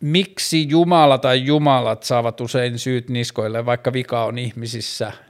[0.00, 5.12] miksi Jumala tai Jumalat saavat usein syyt niskoille, vaikka vika on ihmisissä–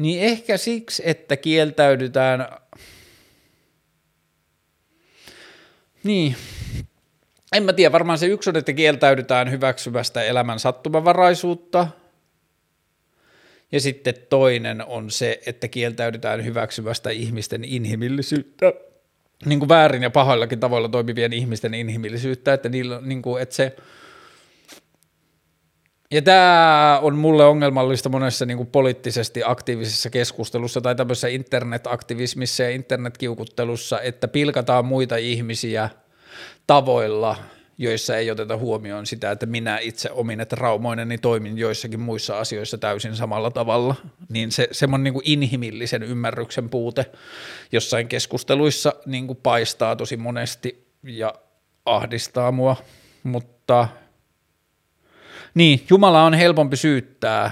[0.00, 2.48] Niin ehkä siksi, että kieltäydytään,
[6.04, 6.36] niin,
[7.52, 11.86] en mä tiedä, varmaan se yksi on, että kieltäydytään hyväksyvästä elämän sattumavaraisuutta,
[13.72, 18.72] ja sitten toinen on se, että kieltäydytään hyväksyvästä ihmisten inhimillisyyttä,
[19.44, 23.76] niin kuin väärin ja pahoillakin tavoilla toimivien ihmisten inhimillisyyttä, että, niillä, niin kuin, että se–
[26.10, 32.70] ja tämä on mulle ongelmallista monessa niin kuin poliittisesti aktiivisessa keskustelussa tai tämmöisessä internetaktivismissa ja
[32.70, 35.90] internetkiukuttelussa, että pilkataan muita ihmisiä
[36.66, 37.36] tavoilla,
[37.78, 42.38] joissa ei oteta huomioon sitä, että minä itse omin, että raumoinen, niin toimin joissakin muissa
[42.38, 43.94] asioissa täysin samalla tavalla.
[44.28, 47.06] Niin se semmoinen niin kuin inhimillisen ymmärryksen puute
[47.72, 51.34] jossain keskusteluissa niin kuin paistaa tosi monesti ja
[51.84, 52.76] ahdistaa mua,
[53.24, 53.88] mutta–
[55.54, 57.50] niin, Jumala on helpompi syyttää,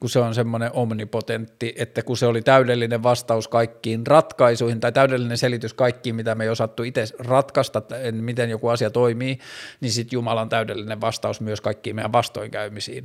[0.00, 5.38] kun se on semmoinen omnipotentti, että kun se oli täydellinen vastaus kaikkiin ratkaisuihin tai täydellinen
[5.38, 9.38] selitys kaikkiin, mitä me ei osattu itse ratkaista, miten joku asia toimii,
[9.80, 13.04] niin sitten Jumalan täydellinen vastaus myös kaikkiin meidän vastoinkäymisiin.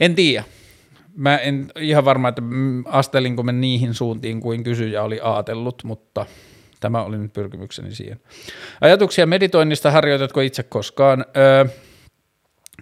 [0.00, 0.44] En tiedä.
[1.16, 2.42] Mä en ihan varma, että
[2.84, 6.26] astelinko me niihin suuntiin kuin kysyjä oli ajatellut, mutta–
[6.84, 8.20] Tämä oli nyt pyrkimykseni siihen.
[8.80, 11.24] Ajatuksia meditoinnista harjoitatko itse koskaan?
[11.36, 11.64] Öö,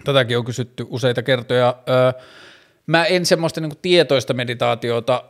[0.04, 1.76] tätäkin on kysytty useita kertoja.
[1.88, 2.22] Öö,
[2.86, 5.24] mä en semmoista niin tietoista meditaatiota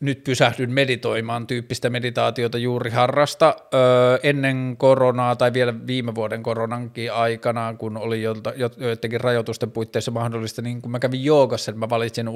[0.00, 7.12] nyt pysähdyn meditoimaan tyyppistä meditaatiota juuri harrasta öö, ennen koronaa tai vielä viime vuoden koronankin
[7.12, 12.28] aikana, kun oli joidenkin rajoitusten puitteissa mahdollista, niin kun mä kävin joogassa, niin mä valitsin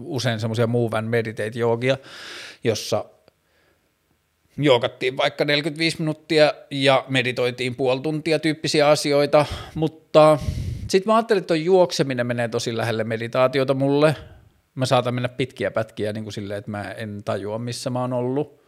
[0.00, 1.96] usein semmoisia move and meditate joogia,
[2.64, 3.04] jossa
[4.58, 10.38] jookattiin vaikka 45 minuuttia ja meditoitiin puoli tuntia tyyppisiä asioita, mutta
[10.88, 14.16] sitten mä ajattelin, että juokseminen menee tosi lähelle meditaatiota mulle.
[14.74, 18.12] Mä saatan mennä pitkiä pätkiä niin kuin silleen, että mä en tajua, missä mä oon
[18.12, 18.64] ollut.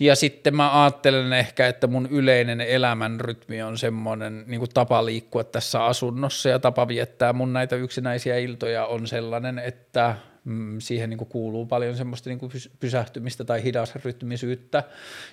[0.00, 5.04] Ja sitten mä ajattelen ehkä, että mun yleinen elämän rytmi on semmoinen niin kuin tapa
[5.04, 10.16] liikkua tässä asunnossa ja tapa viettää mun näitä yksinäisiä iltoja on sellainen, että
[10.46, 14.82] Mm, siihen niin kuin kuuluu paljon semmoista niin kuin pysähtymistä tai hidasrytmisyyttä,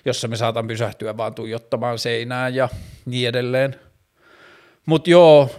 [0.04, 2.68] jossa me saatan pysähtyä vaan tuijottamaan seinää ja
[3.06, 3.76] niin edelleen.
[4.86, 5.50] Mutta joo,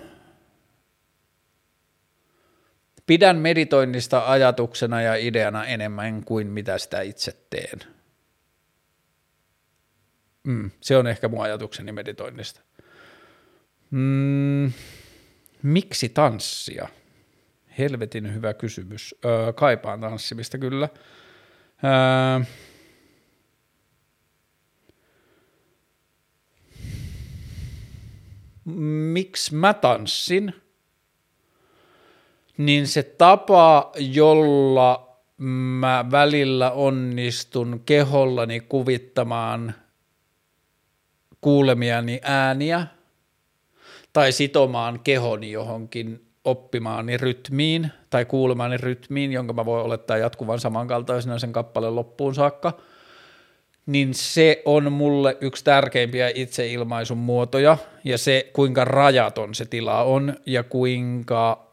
[3.07, 7.79] pidän meditoinnista ajatuksena ja ideana enemmän kuin mitä sitä itse teen.
[10.43, 12.61] Mm, se on ehkä mun ajatukseni meditoinnista.
[13.91, 14.71] Mm,
[15.63, 16.87] Miksi tanssia?
[17.78, 19.15] Helvetin hyvä kysymys.
[19.26, 20.89] Öö, kaipaan tanssimista kyllä.
[21.84, 22.45] Öö,
[29.13, 30.53] miksi mä tanssin?
[32.57, 39.76] Niin se tapa, jolla mä välillä onnistun kehollani kuvittamaan
[41.41, 42.88] kuulemiani ääniä
[44.13, 51.39] tai sitomaan kehoni johonkin oppimaani rytmiin tai kuulemaani rytmiin, jonka mä voin olettaa jatkuvan samankaltaisena
[51.39, 52.73] sen kappaleen loppuun saakka,
[53.85, 60.33] niin se on mulle yksi tärkeimpiä itseilmaisun muotoja ja se, kuinka rajaton se tila on
[60.45, 61.65] ja kuinka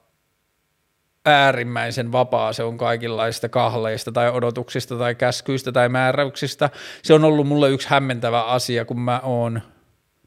[1.27, 6.71] äärimmäisen vapaa se on kaikenlaista kahleista tai odotuksista tai käskyistä tai määräyksistä.
[7.03, 9.63] Se on ollut mulle yksi hämmentävä asia, kun mä oon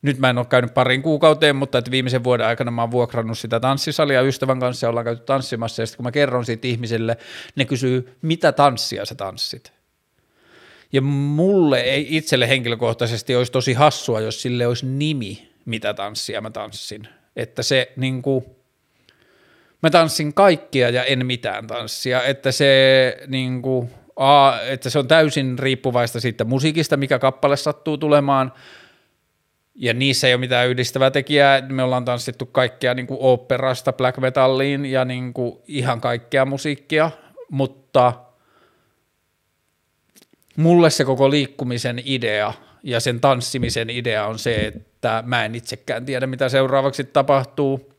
[0.06, 3.40] nyt mä en ole käynyt parin kuukauteen, mutta että viimeisen vuoden aikana mä oon vuokrannut
[3.40, 7.18] sitä tanssisalia ystävän kanssa ja ollaan käyty tanssimassa ja sitten kun mä kerron siitä ihmisille,
[7.56, 9.74] ne kysyy, mitä tanssia sä tanssit?
[10.94, 16.50] Ja mulle ei itselle henkilökohtaisesti olisi tosi hassua, jos sille olisi nimi, mitä tanssia mä
[16.50, 17.08] tanssin.
[17.36, 18.46] Että se niin kuin,
[19.84, 25.08] mä tanssin kaikkia ja en mitään tanssia, että se niin kuin, a, että se on
[25.08, 28.54] täysin riippuvaista siitä musiikista, mikä kappale sattuu tulemaan–
[29.76, 31.62] ja niissä ei ole mitään yhdistävää tekijää.
[31.62, 37.12] Me ollaan tanssittu kaikkea niin kuin operasta black metalliin ja niin kuin ihan kaikkea musiikkia,
[37.50, 38.14] mutta
[40.58, 42.54] mulle se koko liikkumisen idea
[42.84, 47.95] ja sen tanssimisen idea on se, että mä en itsekään tiedä, mitä seuraavaksi tapahtuu.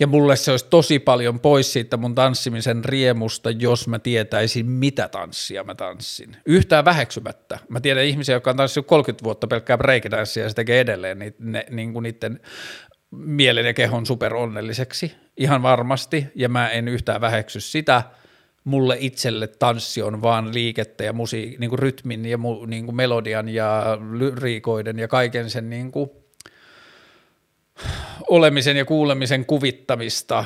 [0.00, 5.08] Ja mulle se olisi tosi paljon pois siitä mun tanssimisen riemusta, jos mä tietäisin, mitä
[5.08, 6.36] tanssia mä tanssin.
[6.46, 7.58] Yhtään väheksymättä.
[7.68, 11.34] Mä tiedän ihmisiä, jotka on tanssittu 30 vuotta pelkkää breakdanssia ja se tekee edelleen ni,
[11.38, 12.40] ne, niin kuin niiden
[13.10, 15.14] mielen ja kehon superonnelliseksi.
[15.36, 16.26] Ihan varmasti.
[16.34, 18.02] Ja mä en yhtään väheksy sitä.
[18.64, 22.96] Mulle itselle tanssi on vaan liikettä ja musiik, niin kuin rytmin ja mu, niin kuin
[22.96, 26.10] melodian ja lyriikoiden ja kaiken sen niin kuin–
[28.28, 30.44] olemisen ja kuulemisen kuvittamista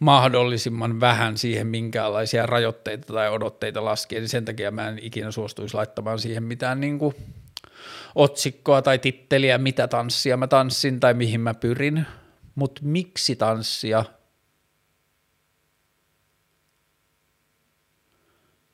[0.00, 5.74] mahdollisimman vähän siihen minkäänlaisia rajoitteita tai odotteita laskien, niin sen takia mä en ikinä suostuisi
[5.74, 7.14] laittamaan siihen mitään niin kuin
[8.14, 12.06] otsikkoa tai titteliä, mitä tanssia mä tanssin tai mihin mä pyrin,
[12.54, 14.04] mutta miksi tanssia,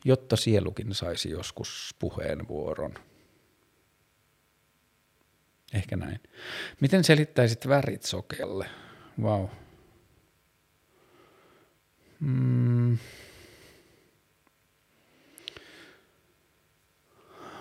[0.05, 2.95] jotta sielukin saisi joskus puheenvuoron.
[5.75, 6.20] Ehkä näin.
[6.81, 8.66] Miten selittäisit värit sokelle?
[9.23, 9.47] Wow.
[12.20, 12.99] Mm.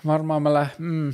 [0.05, 1.13] Varmaan mä lä- mm.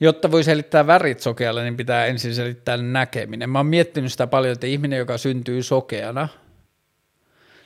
[0.00, 3.50] Jotta voi selittää värit sokealle, niin pitää ensin selittää näkeminen.
[3.50, 6.28] Mä oon miettinyt sitä paljon, että ihminen, joka syntyy sokeana,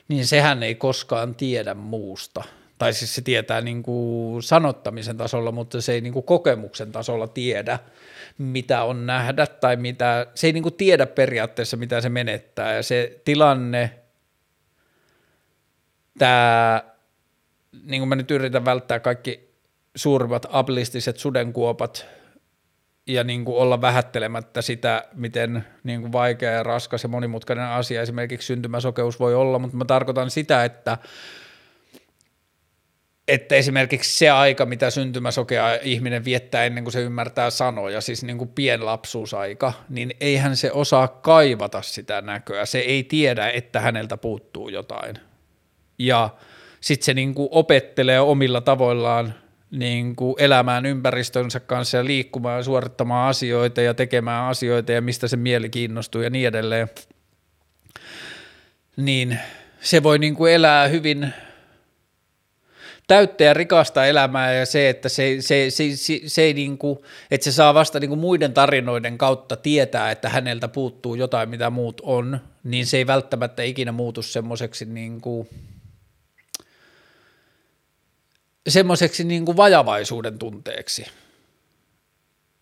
[0.07, 2.43] niin sehän ei koskaan tiedä muusta–
[2.79, 7.27] tai siis se tietää niin kuin sanottamisen tasolla, mutta se ei niin kuin kokemuksen tasolla
[7.27, 7.79] tiedä,
[8.37, 12.73] mitä on nähdä tai mitä, se ei niin kuin tiedä periaatteessa, mitä se menettää.
[12.73, 13.91] Ja se tilanne,
[16.17, 16.83] tämä,
[17.83, 19.49] niin kuin mä nyt yritän välttää kaikki
[19.95, 22.05] suurimmat ablistiset sudenkuopat
[23.07, 28.01] ja niin kuin olla vähättelemättä sitä, miten niin kuin vaikea ja raskas ja monimutkainen asia
[28.01, 30.97] esimerkiksi syntymäsokeus voi olla, mutta mä tarkoitan sitä, että
[33.29, 38.37] että esimerkiksi se aika, mitä syntymäsokea ihminen viettää ennen kuin se ymmärtää sanoja, siis niin
[38.37, 42.65] kuin pienlapsuusaika, niin eihän se osaa kaivata sitä näköä.
[42.65, 45.15] Se ei tiedä, että häneltä puuttuu jotain.
[45.99, 46.29] Ja
[46.81, 49.33] sitten se niin kuin opettelee omilla tavoillaan
[49.71, 55.27] niin kuin elämään ympäristönsä kanssa ja liikkumaan ja suorittamaan asioita ja tekemään asioita ja mistä
[55.27, 56.89] se mieli kiinnostuu ja niin edelleen.
[58.97, 59.39] Niin
[59.81, 61.33] se voi niin kuin elää hyvin
[63.09, 66.99] täyttä ja rikasta elämää ja se, että se, se, se, se, se ei niin kuin,
[67.31, 71.69] että se saa vasta niin kuin muiden tarinoiden kautta tietää, että häneltä puuttuu jotain, mitä
[71.69, 75.49] muut on, niin se ei välttämättä ikinä muutu semmoiseksi niin kuin,
[78.67, 81.05] semmoiseksi niin kuin vajavaisuuden tunteeksi.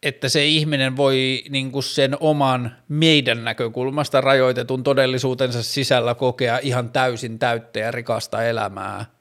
[0.04, 6.90] Että se ihminen voi niin kuin sen oman meidän näkökulmasta rajoitetun todellisuutensa sisällä kokea ihan
[6.90, 9.06] täysin täyttä ja rikasta elämää–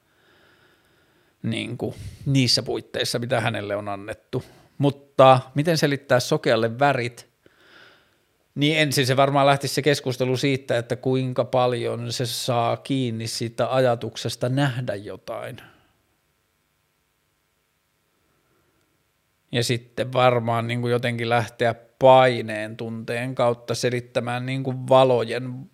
[1.43, 4.43] niin kuin, niissä puitteissa, mitä hänelle on annettu.
[4.77, 7.29] Mutta miten selittää sokealle värit?
[8.55, 13.73] Niin ensin se varmaan lähtisi se keskustelu siitä, että kuinka paljon se saa kiinni siitä
[13.73, 15.57] ajatuksesta nähdä jotain.
[19.51, 25.69] Ja sitten varmaan niin kuin jotenkin lähteä paineen tunteen kautta selittämään niin kuin valojen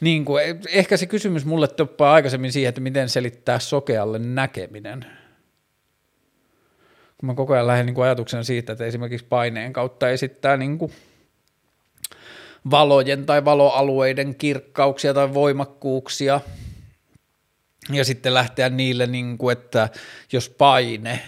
[0.00, 5.06] niin kuin, ehkä se kysymys mulle toppaa aikaisemmin siihen, että miten selittää sokealle näkeminen.
[7.18, 10.92] Kun mä koko ajan lähden niin kuin siitä, että esimerkiksi paineen kautta esittää niin kuin
[12.70, 16.40] valojen tai valoalueiden kirkkauksia tai voimakkuuksia,
[17.92, 19.88] ja sitten lähteä niille, niin kuin, että
[20.32, 21.20] jos paine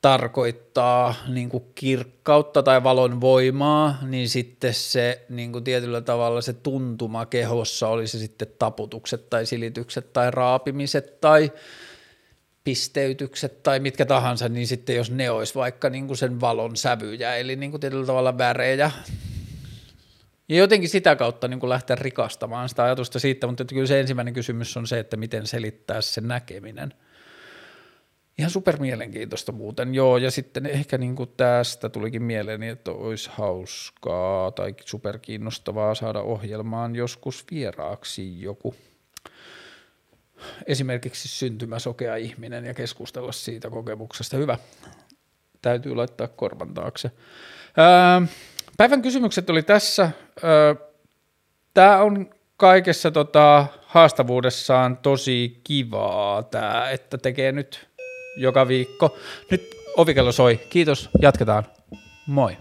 [0.00, 6.52] tarkoittaa niin kuin kirkkautta tai valon voimaa, niin sitten se niin kuin tietyllä tavalla se
[6.52, 11.52] tuntuma kehossa, oli se sitten taputukset tai silitykset tai raapimiset tai
[12.64, 17.36] pisteytykset tai mitkä tahansa, niin sitten jos ne olisi vaikka niin kuin sen valon sävyjä,
[17.36, 18.90] eli niin kuin tietyllä tavalla värejä,
[20.48, 24.34] ja jotenkin sitä kautta niin kuin lähteä rikastamaan sitä ajatusta siitä, mutta kyllä se ensimmäinen
[24.34, 26.94] kysymys on se, että miten selittää se näkeminen–
[28.38, 33.30] Ihan super mielenkiintoista muuten, joo, ja sitten ehkä niin kuin tästä tulikin mieleeni, että olisi
[33.32, 38.74] hauskaa tai super kiinnostavaa saada ohjelmaan joskus vieraaksi joku
[40.66, 44.36] esimerkiksi syntymäsokea ihminen ja keskustella siitä kokemuksesta.
[44.36, 44.58] Hyvä,
[45.62, 47.10] täytyy laittaa korvan taakse.
[48.76, 50.10] päivän kysymykset oli tässä.
[51.74, 57.87] Tämä on kaikessa tota, haastavuudessaan tosi kivaa, tämä, että tekee nyt
[58.38, 59.16] joka viikko.
[59.50, 60.60] Nyt ovikello soi.
[60.70, 61.64] Kiitos, jatketaan.
[62.26, 62.56] Moi.